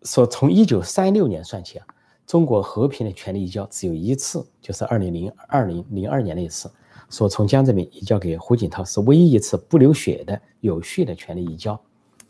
[0.03, 1.87] 说从一九三六年算起啊，
[2.27, 6.71] 中国和平的权力移交只有一次，就是二零零二零零二年那一次，
[7.11, 11.79] 说从江泽民移交给胡锦涛是唯一一次不流血的有序的权力移交。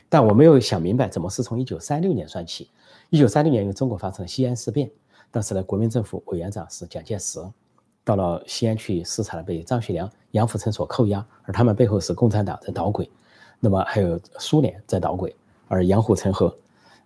[0.08, 2.70] 但我没有想明白，怎么是从一九三六年算起？
[3.10, 4.90] 一九三六年，因为中国发生了西安事变，
[5.30, 7.38] 当时的国民政府委员长是蒋介石，
[8.04, 13.10] 到了西安去视察了，被张学良、杨虎城所扣押，而他们背后是共产党在捣鬼，
[13.60, 15.34] 那么还有苏联在捣鬼，
[15.66, 16.56] 而杨虎城和，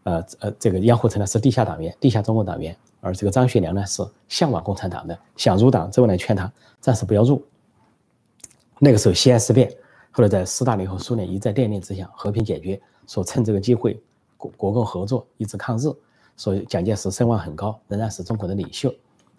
[0.05, 7.45] 呃呃，这个杨虎城呢是地下党员、地下中国党员，而这个张学良呢是向往共产党的，想入党，周恩来劝他暂时不要入。
[8.85, 9.73] 那个时候西安事变，
[10.11, 12.83] 后来在斯大林和苏联一再奠定之下和平解决。
[13.07, 14.03] 说趁这个机会
[14.37, 15.83] 国国共合作，一直抗日。
[16.37, 18.93] 所以蒋介石声望很高，仍然是中国的领袖。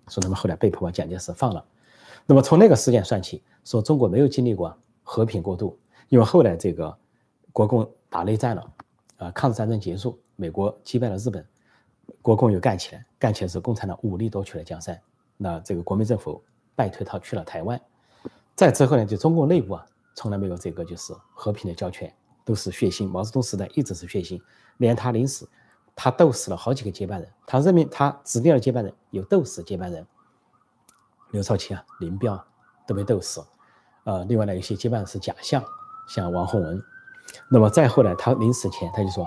[0.07, 1.61] 说他们后来被迫把蒋介石放了。
[2.25, 5.77] 那么从那个事件算起，说中国没有经历过和平过渡，
[6.07, 6.97] 因为后来这个
[7.51, 8.73] 国共打内战了，
[9.17, 11.45] 啊，抗日战争结束，美国击败了日本，
[12.21, 14.97] 国共又干起来，干起来是共产党武力夺取了江山，
[15.35, 16.41] 那这个国民政府
[16.75, 17.77] 败退逃去了台湾。
[18.55, 19.85] 再之后呢，就中共内部啊，
[20.15, 22.13] 从来没有这个就是和平的交权。
[22.45, 24.37] 都是血腥，毛泽东时代一直是血腥，
[24.75, 25.47] 连他临死，
[25.95, 30.05] 他斗死了好几个接班人，他任命他指定了接班人，有斗死接班人，
[31.31, 32.45] 刘少奇啊、林彪啊
[32.85, 33.41] 都被斗死，
[34.03, 35.63] 呃，另外呢，有些接班人是假象，
[36.05, 36.83] 像王洪文，
[37.49, 39.25] 那么再后来他临死前他就说，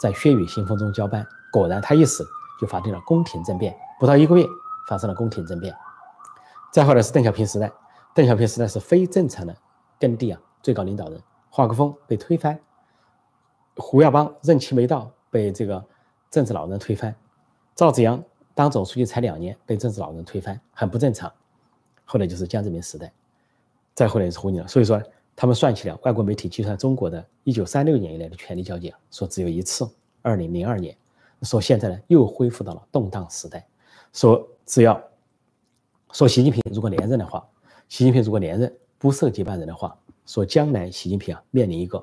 [0.00, 2.26] 在血雨腥风中交班，果然他一死
[2.58, 4.46] 就发生了宫廷政变，不到一个月
[4.88, 5.76] 发生了宫廷政变，
[6.72, 7.70] 再后来是邓小平时代，
[8.14, 9.54] 邓小平时代是非正常的
[9.98, 11.20] 耕地啊，最高领导人。
[11.50, 12.58] 华国锋被推翻，
[13.76, 15.84] 胡耀邦任期没到被这个
[16.30, 17.14] 政治老人推翻，
[17.74, 18.22] 赵紫阳
[18.54, 21.32] 当总书记才两年被政治老人推翻，很不正常。
[22.04, 23.12] 后来就是江泽民时代，
[23.94, 24.66] 再后来是胡锦涛。
[24.68, 25.02] 所以说
[25.34, 29.88] 他们算起来，外国媒体计算中国的一九三六年以来的权力交接，说只有一次，
[30.22, 30.96] 二零零二年，
[31.42, 33.66] 说现在呢又恢复到了动荡时代，
[34.12, 35.02] 说只要
[36.12, 37.44] 说习近平如果连任的话，
[37.88, 39.96] 习近平如果连任不设接班人的话。
[40.26, 42.02] 说将来习近平啊面临一个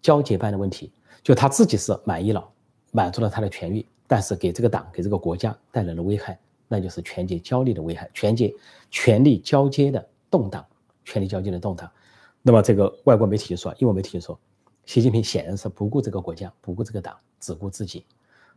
[0.00, 0.90] 交接班的问题，
[1.22, 2.42] 就他自己是满意了，
[2.90, 6.38] 满足了他的权益，但是给这个党给这个国家带来了危害，
[6.68, 8.56] 那就是权力交力的危害，权力
[8.90, 10.64] 权力交接的动荡，
[11.04, 11.90] 权力交接的动荡。
[12.40, 14.40] 那么这个外国媒体就说，英文媒体就说，
[14.86, 18.06] 习近平显然是不顾这个国家，不顾这个党，只顾自己。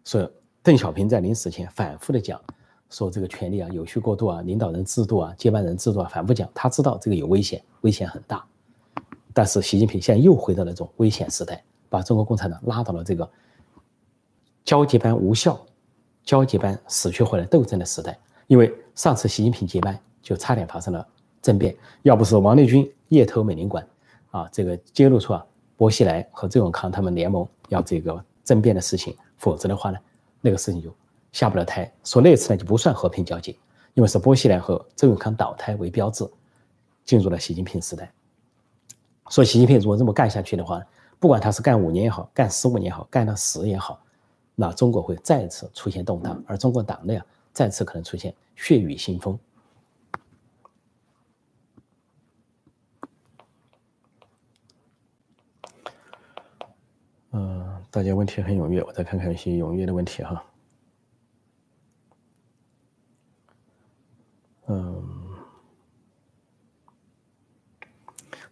[0.05, 0.29] 所以
[0.63, 2.41] 邓小平在临死前反复的讲，
[2.89, 8.45] 说这个权力啊有序过渡啊，领导人制度啊，接班人制度啊，反复讲，他知道这个有危险，危险很大。
[9.33, 13.29] 但是习近平现在又回到了这种危险时代，把中国共产党拉到了这个
[14.65, 15.59] 交接班无效、
[16.23, 18.17] 交接班死去活来斗争的时代。
[18.47, 21.05] 因为上次习近平接班就差点发生了
[21.41, 23.85] 政变，要不是王立军夜偷美领馆，
[24.31, 25.45] 啊，这个揭露出啊
[25.75, 29.99] 薄熙来和周永康他们联盟要这个政变的事情，否则的话呢，
[30.39, 30.89] 那个事情就
[31.31, 31.91] 下不了台。
[32.03, 33.55] 说那次呢就不算和平交接，
[33.93, 36.27] 因为是薄熙来和周永康倒台为标志，
[37.03, 38.11] 进入了习近平时代。
[39.29, 40.81] 说习近平如果这么干下去的话，
[41.19, 43.99] 不管他是干五年也好，干十五年也好，干到死也好，
[44.55, 49.37] 那中国会再次出现动荡，而中国党内啊，再次可能出现血雨腥风。
[57.31, 60.43] 嗯，大家问题很踊跃，我再看看一些踊跃的问题哈。
[64.67, 65.03] 嗯。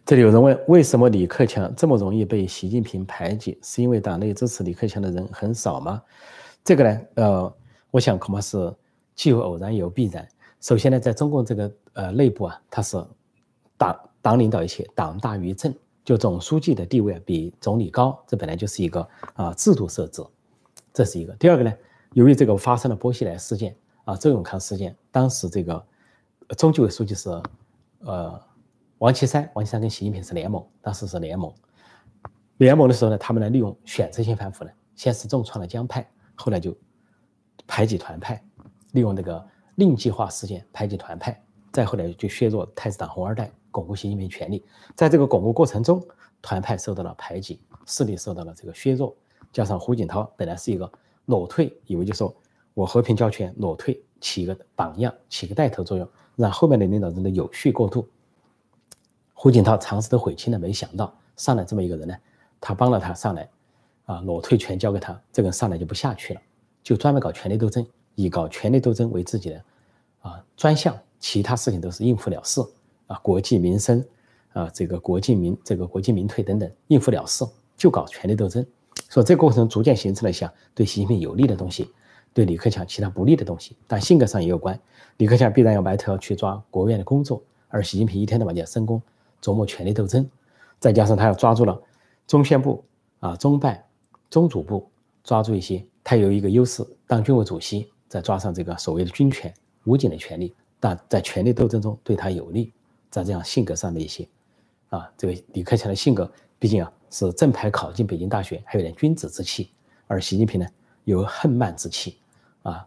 [0.04, 3.58] 这里有人问：为什么李克强这么容易被习近平排挤？
[3.60, 6.00] 是因为党内支持李克强的人很少吗？
[6.62, 7.54] 这个呢，呃，
[7.90, 8.72] 我想恐怕是
[9.16, 10.26] 既有偶然也有必然。
[10.60, 13.04] 首先呢，在中共这个呃内部啊，他是
[13.76, 15.74] 党党领导一切，党大于政，
[16.04, 20.24] 就总书记的地位比总理高，这本来就是一个啊制度设置，
[20.92, 21.32] 这是一个。
[21.34, 21.72] 第二个呢，
[22.12, 25.84] 由于这个发生了波西来事件啊，周永康事件，当时这个
[26.56, 27.30] 中纪委书记是
[28.00, 28.40] 呃。
[28.98, 31.52] 王岐山，王岐山跟习近平是联盟，当时是联盟。
[32.56, 36.74] 联盟的时候呢，他们呢利用选择性反腐呢，先是重创了江派，后来就
[37.66, 38.42] 排挤团派，
[38.92, 41.38] 利用这个令计划事件排挤团派，
[41.70, 44.64] 再后来就削弱太子党红二代，巩固习近平权力。
[44.94, 46.02] 在这个巩固过程中，
[46.40, 49.14] 团派受到了排挤，势力受到了这个削弱，
[49.52, 50.90] 加上胡锦涛本来是一个
[51.26, 52.34] 裸退，以为就说
[52.72, 58.06] 我和平交权裸退，起一个榜样，起个带头作用，让后面的领导人的有序过渡。
[59.32, 62.16] 胡锦涛尝试的悔青了，没想到上来这么一个人呢，
[62.60, 63.48] 他帮了他上来，
[64.06, 66.40] 啊，裸退权交给他，这个人上来就不下去了，
[66.82, 69.62] 就专门搞权力斗争，以搞权力斗争为自己的
[70.20, 72.62] 啊专项，其他事情都是应付了事
[73.06, 74.02] 啊，国计民生
[74.54, 77.44] 啊，这个国计民这个国计民退等等应付了事，
[77.76, 78.66] 就搞权力斗争，
[79.10, 81.90] 所以这个过程逐渐形成了一项对习近平有利的东西，
[82.36, 84.78] 对李克强其他不利的东西，但性格上也有关。
[85.16, 89.00] 李克强必然要埋头去抓国务院的工作，而习近平一天到晚要深攻，
[89.40, 90.28] 琢磨权力斗争，
[90.78, 91.80] 再加上他要抓住了
[92.26, 92.84] 中宣部
[93.20, 93.82] 啊、中办、
[94.28, 94.86] 中组部，
[95.24, 99.50] 抓住一些，他有一个优势，当军委主席，再抓上这个所谓的军权、
[99.84, 102.70] 武警的权利，但在权力斗争中对他有利，
[103.10, 104.28] 在这样性格上的一些，
[104.90, 109.70] 啊，这个李克强的性格，毕竟啊是正牌考进北京大学，还有点君子之气，
[110.06, 110.66] 而习近平呢
[111.04, 112.18] 有恨慢之气。
[112.66, 112.84] 啊，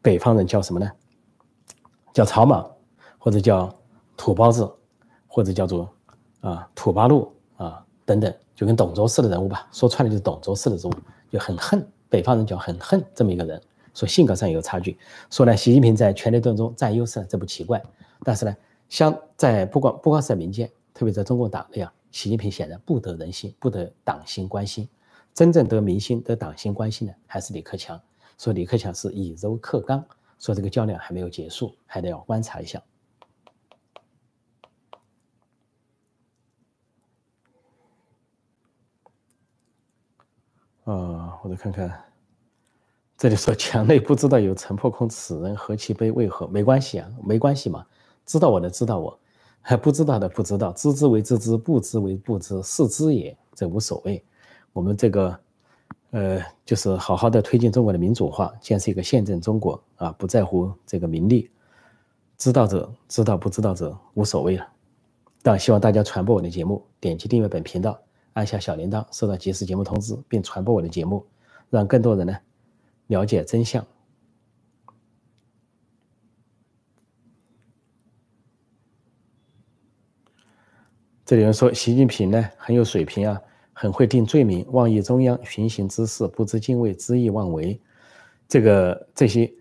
[0.00, 0.88] 北方人叫什么呢？
[2.12, 2.70] 叫草莽，
[3.18, 3.74] 或者叫
[4.16, 4.72] 土包子，
[5.26, 5.92] 或者叫做
[6.40, 9.68] 啊土八路啊等等，就跟董卓式的人物吧。
[9.72, 10.94] 说穿了就是董卓式的人物，
[11.28, 13.60] 就很恨北方人叫很恨这么一个人。
[13.94, 14.96] 说性格上有差距。
[15.28, 17.82] 说呢，习近平在权力斗争中占优势，这不奇怪。
[18.22, 18.56] 但是呢，
[18.88, 24.88] 像在不光不光是在民间，特别在中共党内啊，习近平显然不得人心，不得党心关心。
[25.32, 28.00] 真正得民心、得党心关心的，还是李克强。
[28.36, 30.04] 说李克强是以柔克刚，
[30.38, 32.82] 说这个较量还没有结束，还得要观察一下。
[40.84, 42.04] 啊，我再看看，
[43.16, 46.10] 这里说墙内不知道有陈破空，此人何其悲？
[46.10, 46.46] 为何？
[46.48, 47.86] 没关系啊，没关系嘛。
[48.26, 49.18] 知道我的知道我，
[49.62, 54.22] 还 不知道的不知道，知之为知之，不知为不知，是知也，这无所谓。
[54.72, 55.43] 我们这个。
[56.14, 61.50] 呃，就是好好的推进中国的民主化，建设一个宪政中国啊，不在乎这个名利，
[62.38, 64.64] 知道者知道，不知道者无所谓了。
[65.42, 68.00] 但希望大家传播我的节目，点击订阅本频道，
[68.34, 71.26] 按下小铃铛，收到及时节目通知，并传播我的节目，
[71.68, 72.38] 让更多人呢
[73.08, 73.84] 了解真相。
[81.24, 83.42] 这里人说，习近平呢很有水平啊。
[83.74, 87.78] 很会定罪名，妄议中央，寻衅滋事，不知敬畏，恣意妄为。
[88.48, 89.52] 这个这些，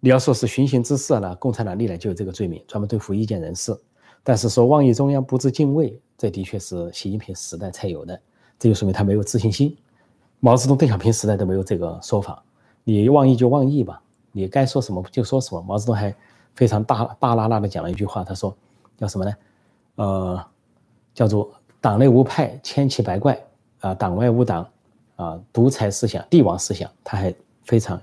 [0.00, 3.76] 你要说是寻衅滋事呢，共产党历来就有这个罪名，专门对付意见人士。
[4.22, 8.18] 但是说妄议中央，不知敬畏，这的确是习近平时代才有的，
[8.58, 9.76] 这就说明他没有自信心。
[10.38, 12.42] 毛泽东、邓小平时代都没有这个说法，
[12.84, 14.00] 你妄议就妄议吧，
[14.32, 15.60] 你该说什么就说什么。
[15.62, 16.14] 毛泽东还
[16.54, 18.56] 非常大大拉拉的讲了一句话，他说
[18.96, 19.34] 叫什么呢？
[19.96, 20.46] 呃，
[21.14, 21.50] 叫做
[21.80, 23.40] 党内无派，千奇百怪。
[23.80, 24.68] 啊，党外无党，
[25.16, 27.34] 啊，独裁思想、帝王思想，他还
[27.64, 28.00] 非常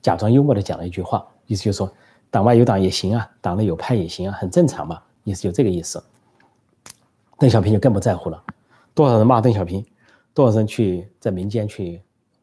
[0.00, 1.92] 假装幽默的讲了一句话，意思就是说，
[2.30, 6.02] 党外有党也行啊，党内有派也行啊，很正常嘛，意思就这个意思。
[7.38, 8.42] 邓小平就更不在乎了，
[8.94, 9.84] 多少人骂邓小平，
[10.34, 12.02] 多少人去在民间去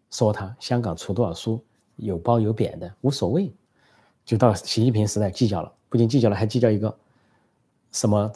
[0.10, 1.62] 说他，香港出多少书，
[1.98, 3.52] 有褒有贬的，无所谓。
[4.24, 6.96] 就到习近平时代计较了，不仅计较了，还计较一个
[7.92, 8.32] 什么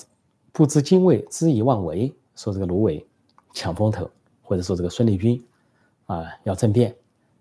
[0.52, 3.04] 不知敬畏、恣意妄为，说这个芦苇。
[3.60, 4.10] 抢风头，
[4.42, 5.44] 或者说这个孙立军，
[6.06, 6.96] 啊，要政变，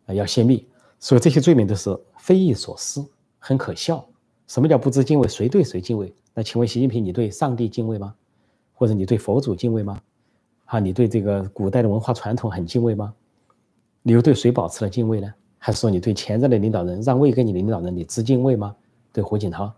[0.07, 0.67] 啊，要泄密，
[0.99, 3.07] 所以这些罪名都是匪夷所思，
[3.39, 4.05] 很可笑。
[4.49, 5.29] 什么叫不知敬畏？
[5.29, 6.13] 谁对谁敬畏？
[6.35, 8.13] 那请问习近平，你对上帝敬畏吗？
[8.75, 10.01] 或者你对佛祖敬畏吗？
[10.65, 13.15] 啊，你对这个古代的文化传统很敬畏吗？
[14.03, 15.33] 你又对谁保持了敬畏呢？
[15.57, 18.75] 还是说你对前任的领导人让位给你领导人，你知敬畏吗？
[19.13, 19.73] 对胡锦涛，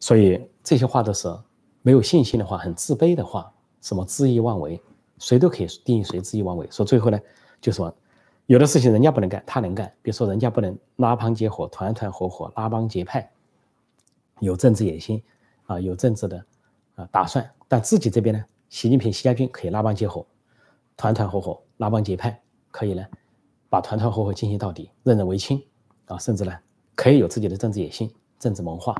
[0.00, 1.28] 所以这些话都是
[1.82, 3.52] 没有信心的话，很自卑的话，
[3.82, 4.80] 什么恣意妄为。
[5.18, 7.20] 谁都可以定义谁恣意妄为，说最后呢，
[7.60, 7.94] 就说
[8.46, 9.90] 有的事情人家不能干，他能干。
[10.02, 13.30] 比如说人家不能拉帮结伙、团团伙伙、拉帮结派，
[14.40, 15.22] 有政治野心
[15.66, 16.44] 啊，有政治的
[16.96, 17.48] 啊打算。
[17.68, 20.26] 但自己这边呢，习近平、习家军可以拉帮结伙、
[20.96, 22.38] 团团伙伙、拉帮结派，
[22.70, 23.02] 可以呢
[23.70, 25.64] 把团团伙伙进行到底，任人唯亲
[26.06, 26.52] 啊，甚至呢
[26.94, 28.94] 可以有自己的政治野心、政治谋划，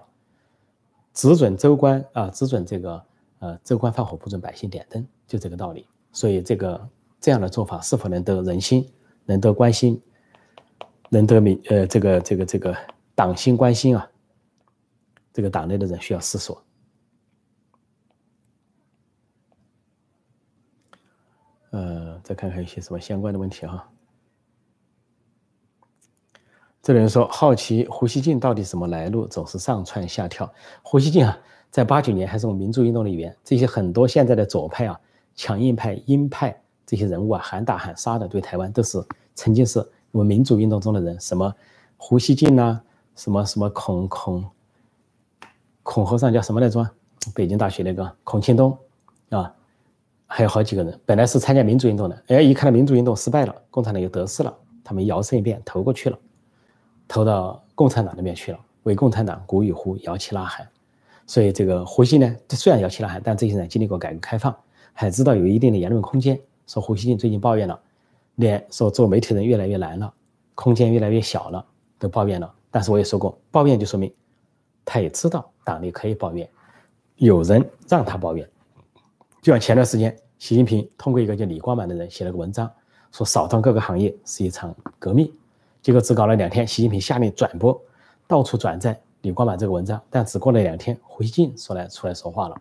[1.12, 3.04] 只准州官啊，只准这个
[3.40, 5.86] 呃州官放火，不准百姓点灯，就这个道理。
[6.14, 6.88] 所以这个
[7.20, 8.88] 这样的做法是否能得人心，
[9.26, 10.00] 能得关心，
[11.10, 12.74] 能得民呃这个这个这个
[13.16, 14.08] 党心关心啊？
[15.32, 16.62] 这个党内的人需要思索。
[21.70, 23.90] 呃，再看看一些什么相关的问题哈。
[26.80, 30.54] 这有人说好奇胡锡进到底什么来路，总是上蹿下跳。
[30.82, 31.36] 胡锡进啊，
[31.72, 35.00] 在八九年还是我们民主运动的一员，这些很多现在的左派啊。
[35.34, 39.02] 强硬派、鹰派这些人物啊，喊打喊杀的，对台湾都是
[39.34, 39.78] 曾经是
[40.10, 41.54] 我们民主运动中的人，什么
[41.96, 42.80] 胡锡进呐，
[43.16, 44.44] 什么什么孔孔
[45.82, 46.88] 孔和尚叫什么来着？
[47.34, 48.76] 北京大学那个孔庆东
[49.30, 49.54] 啊，
[50.26, 54.54] 还有好几个人，本来是参加民主运动的，哎，一看到民主运动失败了，共产党又得势了，
[54.84, 56.18] 他们摇身一变投过去了，
[57.08, 60.68] 投到共产党那边去了，为共产党鼓与呼，摇旗呐喊。
[61.26, 64.54] 所以这个胡锡呢，虽然摇旗呐喊，但这些人经历过改革开放。
[64.94, 66.40] 还知道有一定的言论空间。
[66.66, 67.78] 说胡锡进最近抱怨了，
[68.36, 70.10] 连说做媒体人越来越难了，
[70.54, 71.62] 空间越来越小了。
[71.96, 72.52] 都抱怨了。
[72.70, 74.12] 但是我也说过，抱怨就说明
[74.84, 76.46] 他也知道党内可以抱怨，
[77.16, 78.46] 有人让他抱怨。
[79.40, 82.70] 就像前段时间，习近平通过一个叫李光满的人写了个文章，
[83.12, 85.32] 说扫荡各个行业是一场革命。
[85.80, 87.80] 结果只搞了两天，习近平下令转播，
[88.26, 89.98] 到处转载李光满这个文章。
[90.10, 92.56] 但只过了两天，胡锡进说来出来说话了，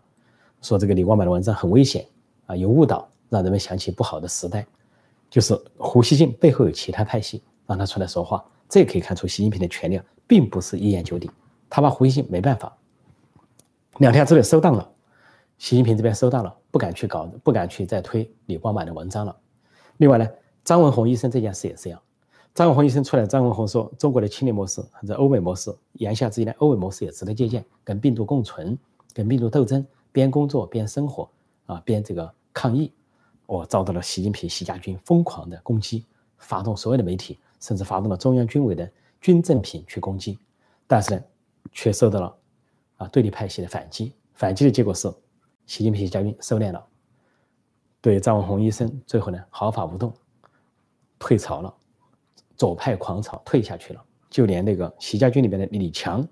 [0.62, 2.06] 说这个李光满的文章很危险
[2.46, 4.66] 啊，有误导，让人们想起不好的时代。
[5.30, 11.30] 就是胡锡进背后有其他派系让他出来说话，这可以看出习近平的权力并不是一言九鼎，
[11.68, 12.76] 他把胡锡进没办法。
[13.98, 14.88] 两天之内收档了，
[15.58, 19.36] 习近平这边收档了，不敢去搞，不敢去再推李光满的文章了。
[19.96, 20.28] 另外呢，
[20.62, 22.00] 张文宏医生这件事也是一样。
[22.54, 28.78] 张文宏医生出来，张文宏说：“中国的清零模式或者欧美模式，言下之意呢，欧美模式也值得借鉴，跟病毒共存，
[29.12, 31.28] 跟病毒斗争，边工作边生活
[31.66, 32.92] 啊，边这个抗议。”
[33.46, 36.06] 我遭到了习近平、习家军疯狂的攻击，
[36.38, 38.90] 发动所有的媒体，甚至发动了中央军委的
[39.20, 40.38] 军政品去攻击，
[40.86, 41.22] 但是呢，
[41.70, 42.36] 却受到了
[42.96, 44.14] 啊对立派系的反击。
[44.32, 45.12] 反击的结果是，
[45.66, 46.82] 习近平、习家军收敛了，
[48.00, 50.12] 对张文宏医生最后呢毫发无动，
[51.18, 51.74] 退潮了。
[52.56, 56.26] 左派狂潮退下去了，就连那个习家军里边的李强，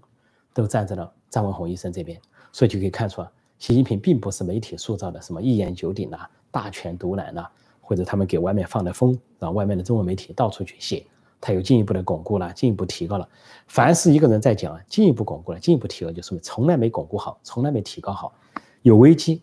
[0.54, 2.18] 都站在了张文宏医生这边，
[2.52, 3.32] 所以就可以看出啊，
[3.62, 7.46] 习近平并不是媒体塑造的什么一言九鼎呐、大权独揽呐，
[7.80, 11.06] 或者他们给外面放的风，让外面的中文媒体到处去写，
[11.40, 13.28] 他有进一步的巩固了，进一步提高了。
[13.68, 18.34] 凡是一个人在讲，进一步巩固了，进一步提高，就说明从来没巩固好，从来没提高好。
[18.82, 19.40] 有危机，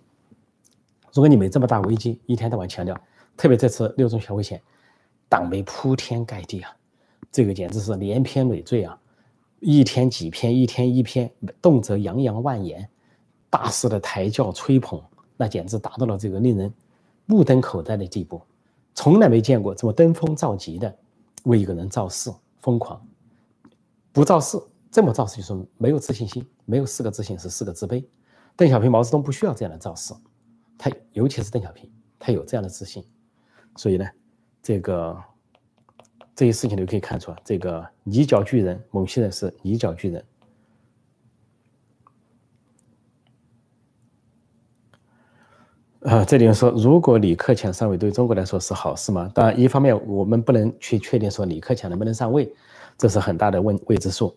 [1.14, 3.00] 如果你没这么大危机，一天到晚强调，
[3.38, 4.62] 特别这次六中全会前。
[5.30, 6.76] 党媒铺天盖地啊，
[7.32, 9.00] 这个简直是连篇累赘啊，
[9.62, 12.90] 一天几篇，一天一篇，动辄洋洋万言，
[13.50, 15.02] 大肆的抬轿吹捧，
[15.36, 16.74] 那简直达到了这个令人
[17.26, 18.42] 目瞪口呆的地步。
[18.94, 20.96] 从来没见过这么登峰造极的
[21.44, 23.02] 为一个人造势，疯狂
[24.12, 24.58] 不造势，
[24.92, 28.04] 这么造势就是没有自信心，没有四个自信是四个自卑。
[28.56, 30.14] 邓小平、毛泽东不需要这样的造势，
[30.78, 33.04] 他尤其是邓小平，他有这样的自信，
[33.76, 34.06] 所以呢。
[34.62, 35.18] 这个
[36.36, 40.24] 这些事情都可以看出，这个泥脚巨人，某些人是泥脚巨人。
[46.10, 49.30] 啊，这里面说，如果李克强上位，对中国来说是好事吗？
[49.32, 52.52] 当然，一方面我们不能去确定说李克强能不能上位，
[52.98, 54.36] 这是很大的问未知数。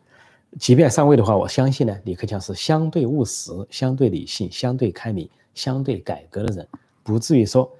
[0.60, 6.68] 即便上位的话，我相信呢，李克强是相对务实、相对理性、相对开明、相对改革的人，
[7.02, 7.70] 不至于说，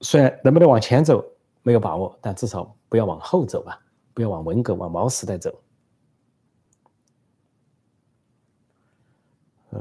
[0.00, 1.24] 虽然能不能往前走。
[1.66, 3.80] 没有把握，但至少不要往后走吧，
[4.12, 5.50] 不要往文革、往毛时代走。
[9.70, 9.80] 呃，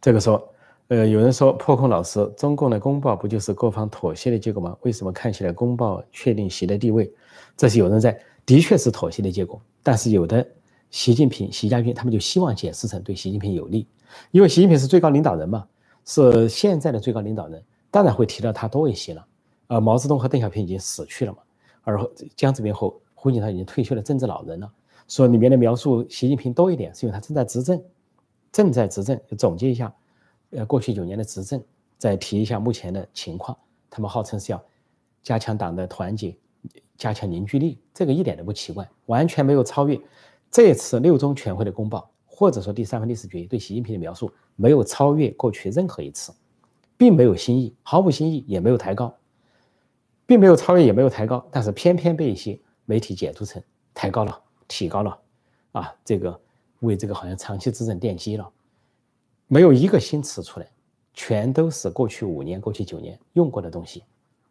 [0.00, 0.48] 这个说，
[0.88, 4.76] 呃，有人说破空老师，中共的公报不就是各方妥协的结果吗？
[4.80, 7.12] 为什么看起来公报确定习的地位？
[7.56, 9.60] 这是有人在，的确是妥协的结果。
[9.82, 10.46] 但是有的
[10.90, 13.86] 习近平、习家军他们就希望解释成对习近平有利，
[14.30, 15.66] 因为习近平是最高领导人嘛，
[16.06, 17.62] 是现在的最高领导人。
[17.90, 19.26] 当然会提到他多一些了，
[19.66, 21.38] 呃，毛泽东和邓小平已经死去了嘛，
[21.82, 22.00] 而
[22.36, 24.70] 江泽民和胡锦涛已经退休的政治老人了。
[25.08, 27.82] 说里面的描述习近平多一点，是因为他正在执政，
[28.52, 29.20] 正在执政。
[29.36, 29.92] 总结一下，
[30.50, 31.62] 呃，过去九年的执政，
[31.98, 33.56] 再提一下目前的情况。
[33.88, 34.64] 他们号称是要
[35.22, 36.36] 加强党的团结，
[36.96, 40.00] 加强凝聚力，这个一点都不奇怪，完全没有超越
[40.50, 46.32] 这次六中全会的公报，或者说第三份历史决议对习近平的描述，没有超越过去任何一次。
[46.96, 49.16] 并没有新意，毫无新意，也没有抬高，
[50.26, 53.62] 并没有超越，也没有抬高，但是偏偏被一些媒体解读成
[53.94, 54.38] 抬高了、
[54.68, 55.18] 提高了，
[55.72, 56.38] 啊，这个
[56.80, 58.50] 为这个好像长期执政奠基了，
[59.46, 60.68] 没有一个新词出来，
[61.14, 64.04] 全都是过去五年、过去九年用过的东西，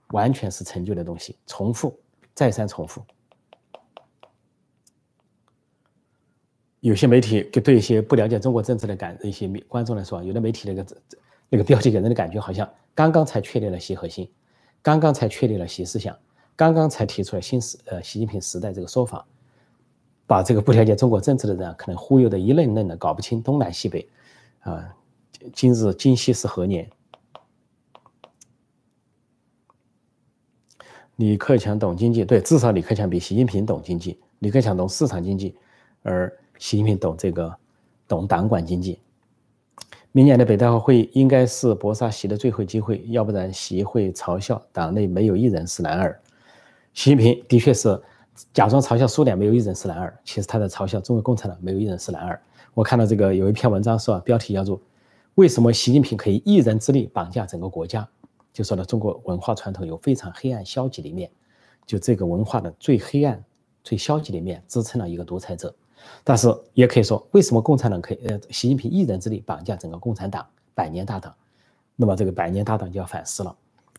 [0.09, 1.95] 完全是陈旧的东西，重复，
[2.33, 3.03] 再三重复。
[6.79, 10.97] 有些媒体对一些不了解中国政治的感一些观众来说，有的媒体那个。
[11.51, 14.31] 那个标题给人的感觉好像刚刚才确立了习核心，
[14.83, 16.15] 刚刚才确立了习思想，
[16.55, 19.25] 刚刚才提出了新时呃习近平时代这个说法，
[20.29, 24.07] 把这个不了解中国政治的人可能忽悠的一愣愣的，搞不清东南西北，
[24.59, 24.95] 啊，
[25.51, 26.87] 今日今夕是何年？
[31.15, 35.55] 李克强懂经济，对，至少李克强比习近平懂经济，李克强懂市场经济，
[36.03, 37.51] 而习近平懂这个
[38.07, 38.99] 懂党管经济。
[40.11, 46.21] 明年的北大会议应该是搏杀习的最后机会，要不然习会嘲笑党内没有一人是男儿。
[46.93, 47.99] 习近平的确是
[48.53, 52.41] 假装嘲笑苏联没有一人是男儿，其实他在嘲笑中国共产党没有一人是男儿。
[52.73, 54.79] 我看到这个有一篇文章说，标题叫做
[55.35, 58.07] “为什么习近平可以一人之力绑架整个国家”，
[58.53, 61.29] 就说了中国文化传统有非常黑暗消极的一面，
[61.85, 63.43] 就这个文化的最黑暗、
[63.83, 65.73] 最消极的一面支撑了一个独裁者。
[66.23, 71.33] 但是也可以说，为什么共产党可以呃，习近平一人之力绑架整个共产党百年大党？
[71.95, 73.53] 那么这个百年大党就要反思了。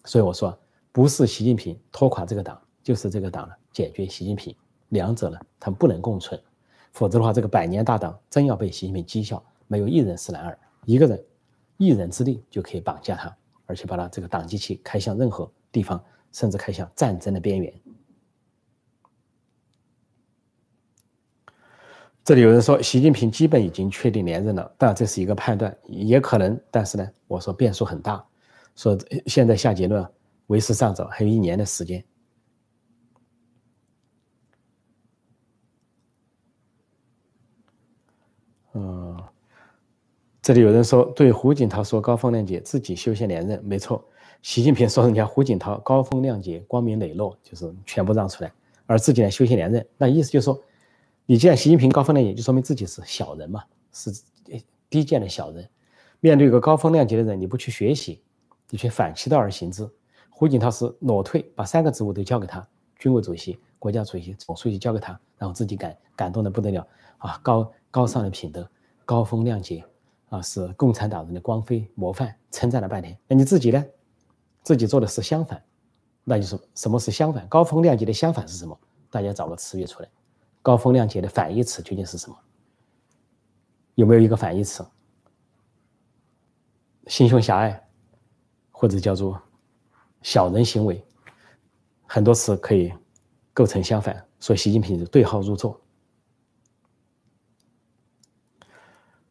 [0.05, 0.57] 所以我说，
[0.93, 2.59] 不是习近平拖垮这个党，
[2.91, 4.53] 就是这个党呢解决习近平，
[4.89, 6.43] 两者呢他们不能共存。
[6.91, 11.25] 否则的话，这个百年大党真要被习近平讥笑，没有一人是男儿，一个人
[11.77, 13.37] 一人之力就可以绑架他，
[13.67, 17.73] 而且把他这个党机器开向任何地方，甚至开向战争的边缘。
[22.25, 26.61] 这里有人说，习近平基本已经确定连任了，但这是一个判断，也可能。
[26.73, 28.27] 但是呢，我说变数很大，
[28.75, 30.05] 说现在下结论
[30.49, 32.05] 为时尚早，还有一年的时间。
[40.43, 44.05] 这里有人说，对胡锦涛说高风亮节，自己修宪连任，没错。
[44.43, 48.53] 习近平说人家胡锦涛高风亮节、光明磊落，就是全部让出来，
[48.87, 50.61] 而自己呢修宪连任，那意思就是说。
[51.27, 53.63] 你既然习近平高风亮节，就说明自己是小人嘛，
[53.93, 54.11] 是
[54.89, 55.69] 低贱的小人。
[56.19, 58.21] 面对一个高风亮节的人，你不去学习，
[58.69, 59.89] 你却反其道而行之。
[60.29, 62.67] 胡锦涛是裸退，把三个职务都交给他：
[62.99, 66.85] 军委主席、国家主席、总书记交给他，然后自己感感动的不得了
[67.19, 67.39] 啊！
[67.45, 68.69] 高高尚的品德，
[69.05, 69.85] 高风亮节
[70.31, 73.19] 啊，是共产党人的光辉模范，称赞了半天。
[73.29, 73.85] 那你自己呢？
[74.63, 75.63] 自己做的是相反，
[76.23, 77.47] 那就是什么是相反？
[77.49, 78.79] 高风亮节的相反是什么？
[79.11, 80.09] 大家找个词语出来。
[80.63, 82.37] 高风亮节的反义词究竟是什么？
[83.97, 84.87] 有没有一个反义词？
[87.07, 87.89] 心胸狭隘，
[88.71, 89.41] 或者叫做
[90.23, 91.05] 小人行为，
[92.07, 92.93] 很多词可以
[93.53, 94.25] 构成相反。
[94.39, 95.81] 所以习近平是对号入座。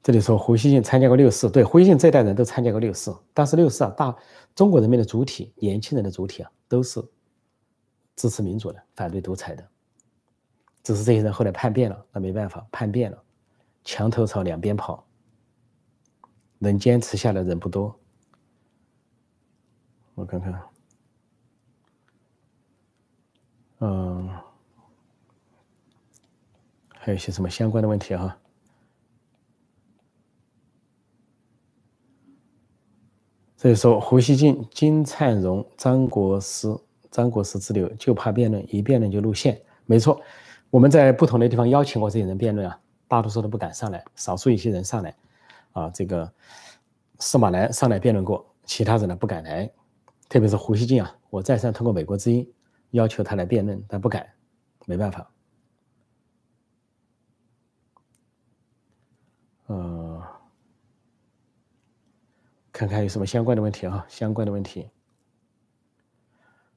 [0.09, 4.17] 这里说胡锡进参加过六四，对胡锡进这代人都参加过六四，但是六四啊，大
[4.55, 6.99] 中国人民的主体，年轻人的主体啊，都是
[8.15, 9.63] 支持民主的，反对独裁的。
[10.81, 13.23] 只是这些人后来叛变了，那没办法，叛变了，
[13.83, 15.05] 墙头草两边跑，
[16.57, 17.95] 能坚持下来人不多。
[20.15, 20.61] 我看看，
[23.81, 24.27] 嗯，
[26.97, 28.35] 还有些什么相关的问题哈？
[33.59, 36.73] 所以说，胡锡进、金灿荣、张国师、
[37.11, 40.21] 张国师之流就怕辩论，一辩论就露馅，没错。
[40.69, 42.79] 我们在不同的地方邀请过这些人辩论啊，
[43.09, 45.13] 大多数都不敢上来，少数一些人上来，
[45.73, 46.31] 啊，这个
[47.17, 49.69] 司马南上来辩论过，其他人呢不敢来，
[50.29, 52.49] 特别是胡锡进啊，我再三通过美国之音
[52.91, 54.25] 要求他来辩论，但不敢，
[54.85, 55.29] 没办法。
[59.67, 59.98] 嗯，
[62.79, 64.87] 看看有什么相关的问题啊，相关的问题。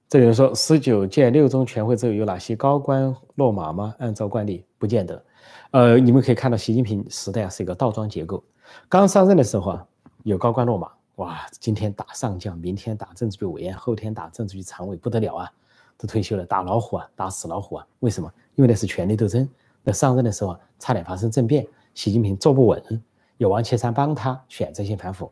[0.09, 3.95] 这有人说，十九届六中全会之后有哪些高官落马吗？
[4.01, 5.25] 按照惯例，不见得。
[5.71, 8.43] 呃，你们可以看到，习近平时代是一个倒装结构。
[8.89, 9.87] 刚上任的时候啊，
[10.25, 15.53] 有高官落马，哇，今天打上将，明天打政治局委员，后天打政治局常委，不得了啊，
[15.97, 17.87] 都退休了，打老虎啊，打死老虎啊。
[18.01, 18.29] 为什么？
[18.57, 19.49] 因为那是权力斗争。
[19.85, 23.01] 那上任的时候啊，差点发生政变，习近平坐不稳，
[23.37, 25.31] 有王岐山帮他选择性反腐。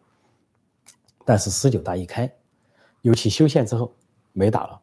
[1.24, 2.32] 但是十九大一开，
[3.02, 3.92] 尤其修宪之后。
[4.32, 4.80] 没打了，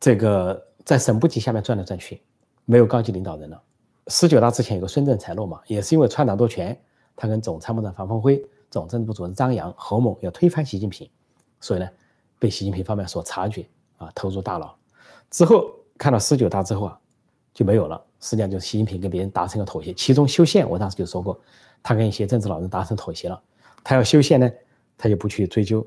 [0.00, 2.20] 这个在省部级下面转来转去，
[2.64, 3.62] 没有高级领导人了。
[4.08, 6.76] 十九大之前有个孙政才落马，也是因为篡党夺权，
[7.14, 11.08] 他跟总参谋长房峰辉、总政治部主任张扬合谋要推翻习近平，
[11.60, 11.88] 所以呢，
[12.40, 13.64] 被习近平方面所察觉
[13.96, 14.74] 啊，投入大牢。
[15.30, 16.98] 之后看到十九大之后啊，
[17.54, 18.04] 就没有了。
[18.18, 21.40] 实际上就是习近平跟别人达成了妥协，其中修宪，我当时就说过，
[21.80, 23.40] 他跟一些政治老人达成妥协了。
[23.84, 24.50] 他要修宪呢，
[24.96, 25.86] 他就不去追究。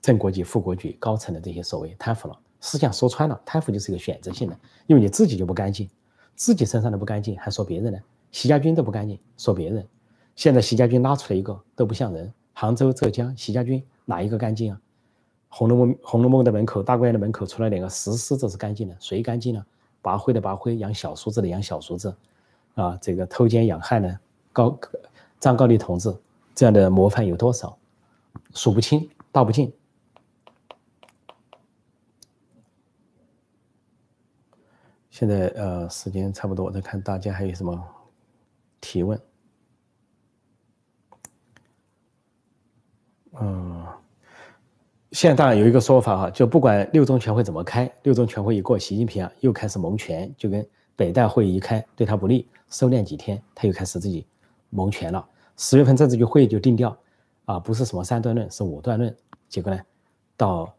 [0.00, 5.88] 正国级、副国级高层的这些所谓贪腐了，实际上说穿了，贪腐就是一个选择性的，因为你自己就不干净，
[6.34, 7.98] 自己身上的不干净还说别人呢？
[8.32, 9.86] 习家军都不干净，说别人。
[10.34, 14.80] 现在习家军拉出来一个都不像人，杭州、浙江习家军哪一个干净啊？
[15.48, 19.64] 红楼梦、红楼梦的门口、大观园的门口出来两个石狮子是干净的，谁干净呢？
[20.00, 22.12] 拔灰的拔灰，养小叔子的养小叔子，
[22.74, 24.18] 啊，这个偷奸养害的？
[24.52, 24.76] 高
[25.38, 26.12] 张高丽同志
[26.54, 27.76] 这样的模范有多少？
[28.54, 29.72] 数不清，道不尽。
[35.10, 37.80] 现在呃，时间差不多，再看大家还有什么
[38.80, 39.20] 提问。
[43.40, 43.86] 嗯，
[45.12, 50.66] 现在当然有一个说法哈，就不管六中全会怎么开，六中全会一过，习近平啊又开始蒙权，就跟
[50.96, 54.26] 北戴会议一开对他不利，收敛几天，他又开始自己
[54.70, 55.28] 蒙权了。
[55.56, 56.96] 十月份政治局会议就定调
[57.44, 59.14] 啊，不是什么三段论，是五段论。
[59.48, 59.80] 结果呢，
[60.36, 60.74] 到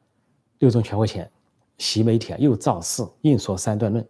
[0.60, 1.30] 六中全会前，
[1.78, 4.08] 习媒体啊又造势，硬说三段论。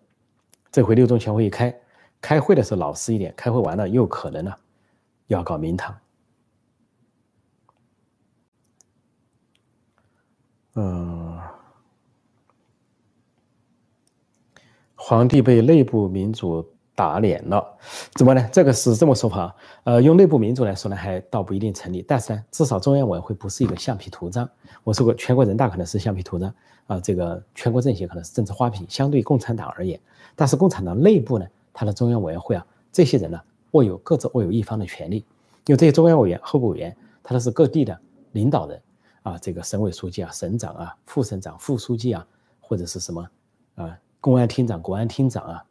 [0.72, 1.76] 这回六中全会一开，
[2.22, 4.54] 开会的时候老实一点，开会完了又可能呢
[5.28, 5.98] 要搞名堂。
[10.76, 11.40] 嗯，
[14.96, 17.78] 皇帝被内部民主打脸了，
[18.14, 18.50] 怎么呢？
[18.52, 22.04] 这个是这么说法，呃，用内部民主来说呢，还倒不一定成立。
[22.08, 24.48] 但是呢，至少中央委员会不是一个橡皮图章。
[24.84, 26.54] 我说过，全国人大可能是橡皮图章
[26.88, 28.86] 啊，这个全国政协可能是政治花瓶。
[28.88, 30.00] 相对共产党而言，
[30.36, 33.42] 但是共产党内部呢，它的中央委员会啊，这些人呢，
[33.72, 35.26] 握有各自握有一方的权利。
[35.66, 38.00] 因为这些中央委员、候补委员，他都是各地的
[38.34, 38.82] 领导人。
[39.24, 42.28] 啊，这个省委书记啊，省长啊，副省长、副书记啊，
[42.60, 43.26] 或者是什么
[43.76, 45.64] 啊，公安厅长、国安厅长啊，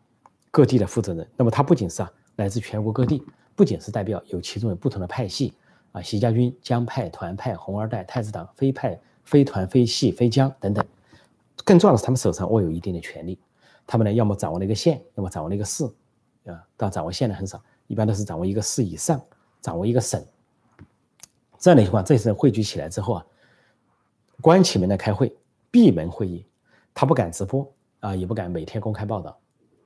[0.53, 1.28] 各地的负责人。
[1.36, 3.20] 那么他不仅是啊，来自全国各地，
[3.57, 5.53] 不仅是代表有其中有不同的派系
[5.90, 10.84] 啊，习家军、江派、团派、红二代、太子党、非派、非团、非系、非江等等。
[11.64, 13.38] 更重要的是，他们手上握有一定的权力。
[13.86, 15.84] 他们呢，要么掌握了一个县，要么掌握了一个市
[16.46, 19.20] 啊，但掌握县的很少，一般都是掌握一个市以上，
[19.61, 20.24] 掌握一个省。
[21.59, 23.26] 这样的情况，这些人汇聚起来之后啊。
[24.40, 25.36] 关起门来开会，
[25.70, 26.44] 闭门会议，
[26.92, 29.38] 他不敢直播啊，也不敢每天公开报道。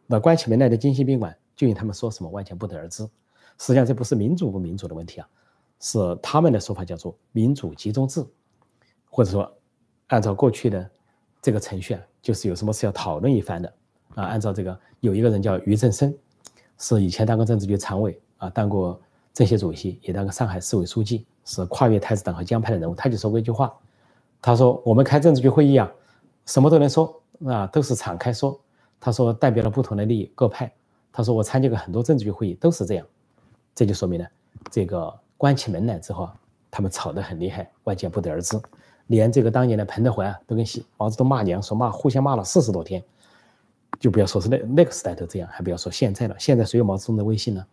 [0.07, 3.03] 那关起门来的金星宾馆，究竟他们说什么，完全不得而知。
[3.59, 5.29] 实际上，这不是民主不民主的问题啊，
[5.81, 8.25] 是他们的说法叫做民主集中制，
[9.11, 9.51] 或者说，
[10.09, 10.91] 按照过去的
[11.41, 13.73] 这个程序啊，就是有什么事要讨论一番的
[14.15, 14.25] 啊。
[14.25, 16.15] 按照这个，有一个人叫于正声，
[16.79, 19.01] 是以前当过政治局常委啊，当过
[19.33, 22.95] 政协主席，也当过上海市委书记，是跨越太子党和江派的人物。
[22.95, 23.75] 他就说过一句话。
[24.43, 25.91] 他说：“我们开政治局会议啊，
[26.45, 28.61] 什么都能说啊，都是敞开说。”
[29.01, 30.72] 他说：“代表了不同的利益各派。”
[31.12, 33.07] 他说：“我参加过很多政治局会议，都是这样。”
[33.74, 34.26] 这就说明呢，
[34.70, 36.34] 这个关起门来之后啊，
[36.70, 38.61] 他们吵得很厉害，外界不得而知。
[39.09, 40.64] 连这个当年的彭德怀啊，都跟
[40.97, 43.03] 毛泽东骂娘，说骂互相骂了四十多天。
[43.99, 46.36] 就不要说是那那个时代都这样，还不要说现在了。
[46.38, 47.64] 现在谁有毛泽东的微信呢？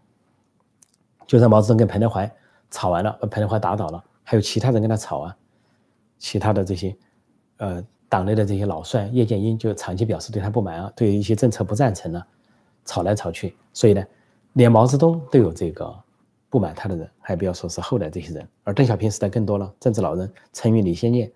[1.28, 2.32] 就算毛泽东跟彭德怀
[2.72, 5.36] 吵完了，把彭德怀打倒了，还有其他人跟他吵啊。
[6.20, 6.96] 其他的这些，
[7.58, 7.84] 呃，
[8.14, 12.24] 党内的这些老帅叶剑英就长期表示对他不满啊，对一些政策不赞成呢，
[12.86, 13.56] 吵来吵去。
[13.74, 14.06] 所以呢，
[14.54, 15.92] 连毛泽东都有这个
[16.48, 18.48] 不满他的人，还不要说是后来这些人。
[18.64, 21.32] 而邓小平时代更多了，政治老人陈云、李先念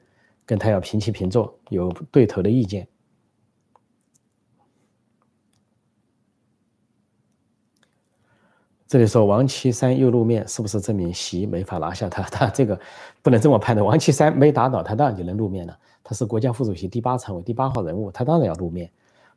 [0.45, 2.87] 跟他要平起平坐，有对头的意见。
[8.87, 12.21] 这里说王岐山又露面，是不是证明习没法拿下他？
[12.29, 12.79] 他这个
[13.23, 13.83] 不能这么判断。
[13.83, 15.75] 王岐山没打倒他，当然就能露面了。
[16.07, 18.89] 他是国家副主席第八常委第八号人物，他当然要露面。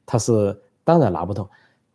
[0.07, 1.49] 他是当然拿不动。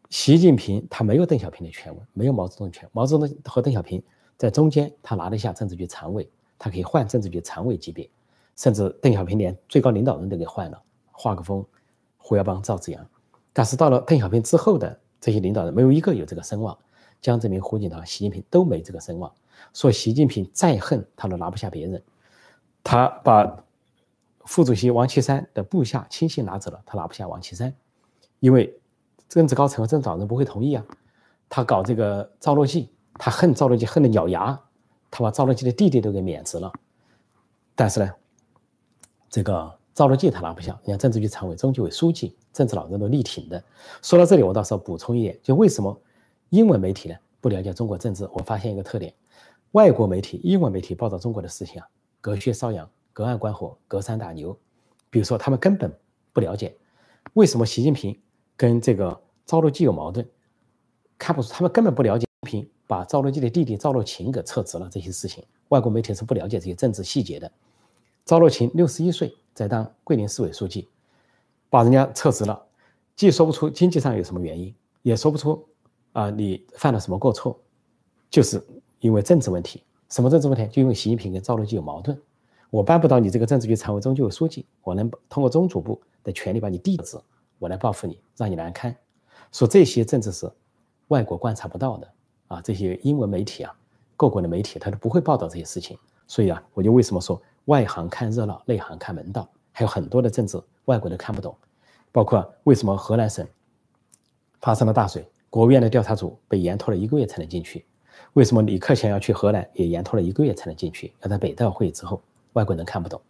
[0.09, 2.86] 习近平他没有邓小平的权威，没有毛泽东权。
[2.91, 4.03] 毛泽东和邓小平
[4.36, 8.09] 在中间，他拿得下政治局常委，他可以换政治局常委级别，
[8.57, 10.82] 甚至邓小平连最高领导人都给换了，
[11.13, 11.65] 华国锋、
[12.17, 13.07] 胡耀邦、赵紫阳。
[13.53, 16.78] 但是到了邓小平之后的这些领导人，没有一个有这个声望。
[17.21, 19.34] 江泽民、胡锦涛、习近平都没这个声望，
[19.73, 22.03] 说习近平再恨他都拿不下别人。
[22.84, 23.63] 他把
[24.45, 27.73] 副主席王岐山的部下亲信拿走了，他拿不下王岐山，
[28.39, 28.79] 因为
[29.27, 30.85] 政治高层和政治老人不会同意啊。
[31.49, 34.59] 他搞这个赵乐际，他恨赵乐际恨得咬牙，
[35.11, 36.71] 他把赵乐际的弟弟都给免职了。
[37.75, 38.11] 但是呢，
[39.29, 43.63] 这个赵乐际他拿不下，你看政治局常委、中纪委书记，政治老人都力挺的。
[44.01, 45.99] 说到这里，我倒是要补充一点，就为什么？
[46.49, 49.13] 英文媒体呢不了解中国政治，我发现一个特点：
[49.71, 51.87] 外国媒体、英文媒体报道中国的事情啊，
[52.21, 54.55] 隔靴搔痒、隔岸观火、隔山打牛。
[55.09, 55.89] 比如说，他们根本
[56.34, 56.76] 不了解
[57.32, 58.20] 为什么习近平
[58.57, 60.28] 跟这个赵乐际有矛盾，
[61.18, 62.26] 看不出他们根本不了解。
[62.41, 67.51] 平把赵乐际的弟弟赵乐勤给撤职了这些事情，外国媒体是不了解这些政治细节的。
[68.26, 70.88] 赵乐勤六十一岁在当桂林市委书记，
[71.70, 72.63] 把人家撤职了，
[73.16, 75.66] 既说不出经济上有什么原因，也说不出。
[76.13, 77.59] 啊，你犯了什么过错？
[78.30, 78.63] 就是
[78.99, 79.82] 因为政治问题。
[80.09, 80.68] 什么政治问题？
[80.68, 82.22] 就因为习近平跟赵乐际有矛盾。
[82.76, 87.17] 我办不到你这个政治局常委、中纪委书记，我能通过中组部的权利把你递职，
[87.57, 88.93] 我来报复你，让你难堪。
[89.53, 90.51] 说这些政治是
[91.07, 92.11] 外国观察不到的
[92.49, 93.73] 啊，这些英文媒体啊，
[94.17, 95.97] 各国的媒体他都不会报道这些事情。
[96.28, 99.49] 所以啊，我就为什么说外行看热闹，内行看门道？
[99.71, 101.55] 还有很多的政治外国都看不懂，
[102.11, 103.47] 包括为什么河南省
[104.59, 105.26] 发生了大水？
[105.49, 107.86] 国务院的调查组被延拖了一个月才能进去，
[108.34, 111.13] 为什么李克强要去河南也延拖了一个月才能进去？
[111.21, 112.21] 要在北戴会之后，
[112.55, 113.21] 外国人看不懂。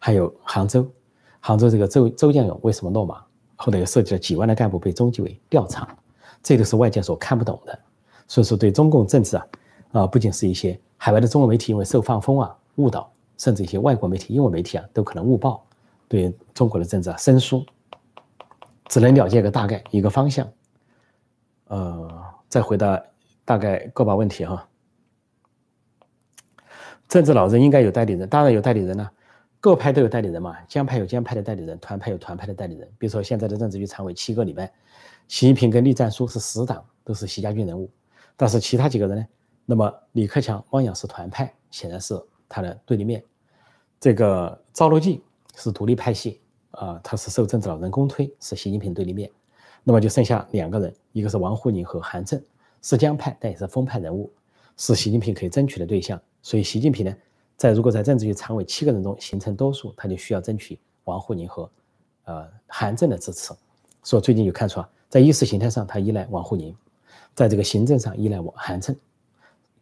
[0.00, 0.90] 还有杭州，
[1.38, 3.22] 杭州这个周周建勇为什么落马？
[3.56, 5.94] 后来又涉及了几万的干部被中纪委调查，
[6.42, 7.78] 这都是外界所看不懂的。
[8.26, 9.46] 所以说，对中共政治啊，
[9.92, 15.62] 啊，不仅是一些海外的中文媒体因为受放风啊误导，甚至一些外国媒体、英文媒体啊都可能误报，
[16.08, 17.64] 对中国的政治啊生疏，
[18.88, 20.48] 只能了解个大概一个方向。
[21.68, 23.02] 呃，再回答
[23.44, 24.66] 大概个把问题哈。
[27.10, 29.10] 政治老人应该有代理人，当然有代理人了。
[29.58, 32.88] 各派都有代理人嘛，江派有江派的代理人，团派有团派的代理人。
[32.98, 34.72] 比如说现在的政治局常委七个里面，
[35.26, 37.90] 习近平跟栗战书是死党，都是习家军人物。
[38.36, 39.26] 但是其他几个人呢？
[39.66, 42.14] 那么李克强、汪洋是团派，显然是
[42.48, 43.20] 他的对立面。
[43.98, 45.20] 这个赵乐际
[45.56, 46.40] 是独立派系
[46.70, 49.28] 啊，他是受政治老人公推，是习近平对立面。
[49.82, 52.40] 那么就剩下两个人，一个是王沪宁和韩正，
[52.82, 54.32] 是江派但也是风派人物，
[54.76, 56.20] 是习近平可以争取的对象。
[56.42, 57.14] 所以习近平呢？
[57.56, 61.70] 在如果在政治局常委七个人中形成多数，他就需要争取王沪宁和，
[62.24, 63.52] 呃韩正的支持。
[64.02, 66.74] 所以最近就看出啊，在意识形态上他依赖王沪宁，
[67.34, 68.96] 在这个行政上依赖我韩正，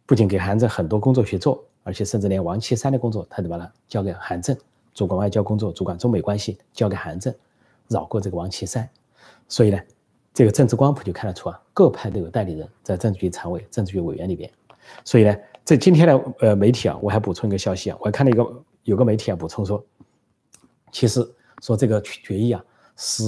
[0.05, 4.57] 不仅给韩正很多工作去做，而且甚至连王岐山的工作他都把它交给韩正，
[4.93, 7.33] 主管外交工作、主管中美关系交给韩正，
[7.87, 8.89] 绕过这个王岐山。
[9.47, 9.79] 所以呢，
[10.33, 14.51] 这个政治光谱就看得出啊，各派都有代理人，在政治局常委、政治局委员里边。
[15.03, 15.35] 所以呢。
[15.65, 19.85] 在今天的呃媒体啊，我还补充一个消息啊，我还看了一个有个媒体啊补充说，
[20.91, 21.23] 其实
[21.61, 22.65] 说这个决议啊
[22.97, 23.23] 是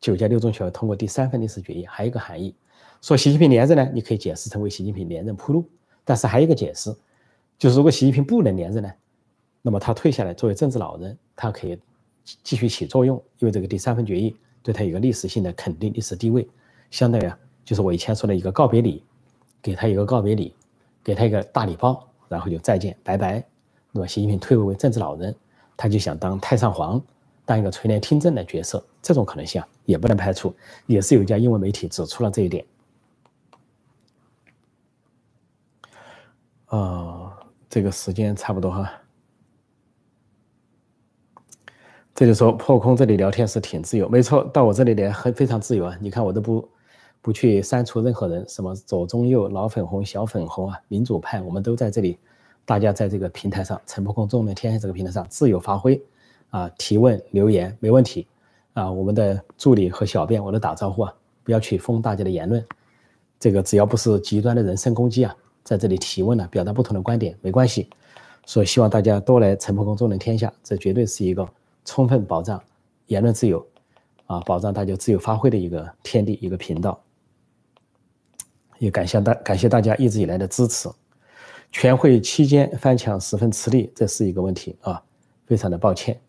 [0.00, 2.52] 九届六中全会通过第三份历史决议，还有一个含义，
[3.00, 5.64] 说习近平连任呢，你可以解释成为习近平连任铺路，
[6.04, 6.92] 但是还有一个解释，
[7.56, 8.92] 就是如果习近平不能连任呢，
[9.60, 11.78] 那么他退下来作为政治老人，他可以
[12.42, 16.48] 继续起作用，因为这个第三份决议对他有个历史性的肯定，历史地位，
[16.90, 19.04] 相当于啊就是我以前说的一个告别礼，
[19.62, 20.52] 给他一个告别礼。
[21.04, 23.44] 给他一个大礼包，然后就再见，拜拜。
[23.90, 25.34] 那么习近平退位为政治老人，
[25.76, 27.02] 他就想当太上皇，
[27.44, 30.54] 当一个垂帘听政的角色，这种可能性啊也不能排除。
[30.86, 32.64] 也是有一家英文媒体指出了这一点。
[36.66, 37.36] 啊，
[37.68, 38.92] 这个时间差不多哈。
[42.14, 45.98] 这就说破空这里聊天是挺自由，没错，到我这里来很非常自由啊。
[46.00, 46.66] 你看我都不。
[47.22, 52.18] 不去删除任何人，什么左中右老粉红小粉红啊，民主派，我们都在这里，
[52.64, 56.02] 大家在这个平台上，陈破空中文天下这个平台上自由发挥，
[56.50, 58.26] 啊，提问留言没问题，
[58.74, 61.14] 啊，我们的助理和小编我都打招呼啊，
[61.44, 62.64] 不要去封大家的言论，
[63.38, 67.88] 这个只要不是极端的人身攻击啊，在这里提问呢，表达不同的观点没关系，
[68.46, 71.48] 所以希望大家多来陈破空中文天下，这绝对是一个
[71.84, 72.60] 充分保障
[73.06, 73.64] 言论自由，
[74.26, 77.00] 啊，保障大家自由发挥的一个天地一个频道。
[78.82, 80.88] 也感谢大感谢大家一直以来的支持。
[81.70, 85.00] 全会期间翻墙十分吃力，这是一个问题啊，
[85.46, 86.20] 非常的抱歉。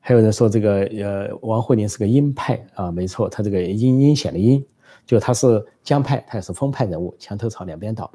[0.00, 4.64] 还有人说这个呃，王沪宁是个鹰派啊，没错，他这个阴阴险的阴，
[5.06, 8.10] 就他是江派，他也是风派人物，墙头草两边倒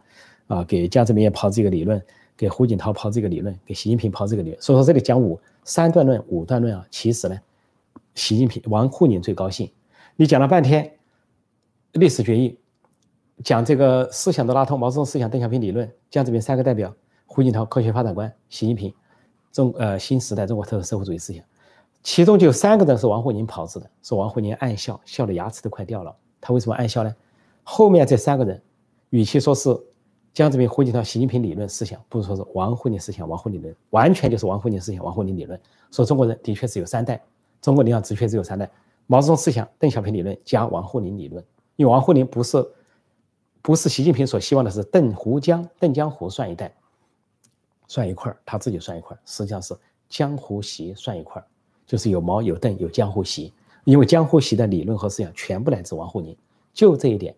[0.48, 2.02] 啊，给江泽民也抛这个理论，
[2.36, 4.62] 给胡锦涛抛这个理论，给习近平抛这个理论。
[4.62, 7.40] 所以说这里讲五三段论五段论啊，其实呢，
[8.16, 9.72] 习近平王沪宁最高兴。
[10.18, 10.92] 你讲了半天
[11.94, 12.58] 历史决议。
[13.44, 16.94] 讲这个思想的拉通，毛泽东思想、邓小平理论，江泽民三个代表，
[17.26, 18.94] 胡锦涛科学发展观，习近平
[19.52, 21.44] 中呃新时代中国特色社会主义思想，
[22.04, 26.16] 其中就有三个人是王沪宁炮制的，说王沪宁暗笑，笑的牙齿都快掉了。
[26.40, 27.16] 他为什么暗笑呢？
[27.64, 28.62] 后面这三个人，
[29.10, 29.76] 与其说是
[30.34, 35.60] 江泽民、胡锦涛、习近平理论思想，不如说是王沪宁思想、王沪宁理论，完全就是王沪宁思想、王沪宁理论。
[35.90, 37.22] 说中国人的确是有三代，
[37.62, 38.70] 中国领导的确只有三代：
[39.08, 41.44] 毛泽东思想、邓小平理论加王沪宁理论。
[41.78, 42.64] 因为王沪宁不是。
[43.62, 46.74] 不是习近平所希望的是邓胡江，邓江湖算一代，
[47.88, 49.78] 算一块儿，他自己算一块儿，实际上是
[50.10, 51.46] 江湖习算一块儿，
[51.86, 53.54] 就是有毛有邓有江湖习，
[53.84, 56.36] 因为江湖习的理论和思想全部来自王沪宁，
[56.74, 57.36] 就这一点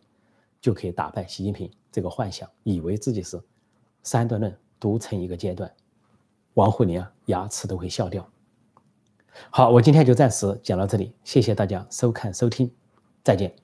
[0.62, 3.42] 就可以打败习近平这个幻想，以为自己是
[4.02, 5.72] 三段论独成一个阶段，
[6.54, 8.26] 王沪宁啊牙齿都会笑掉。
[9.50, 12.72] 好，我今天就暂时讲到这里，谢谢大家收看收听，
[13.24, 13.63] 再见。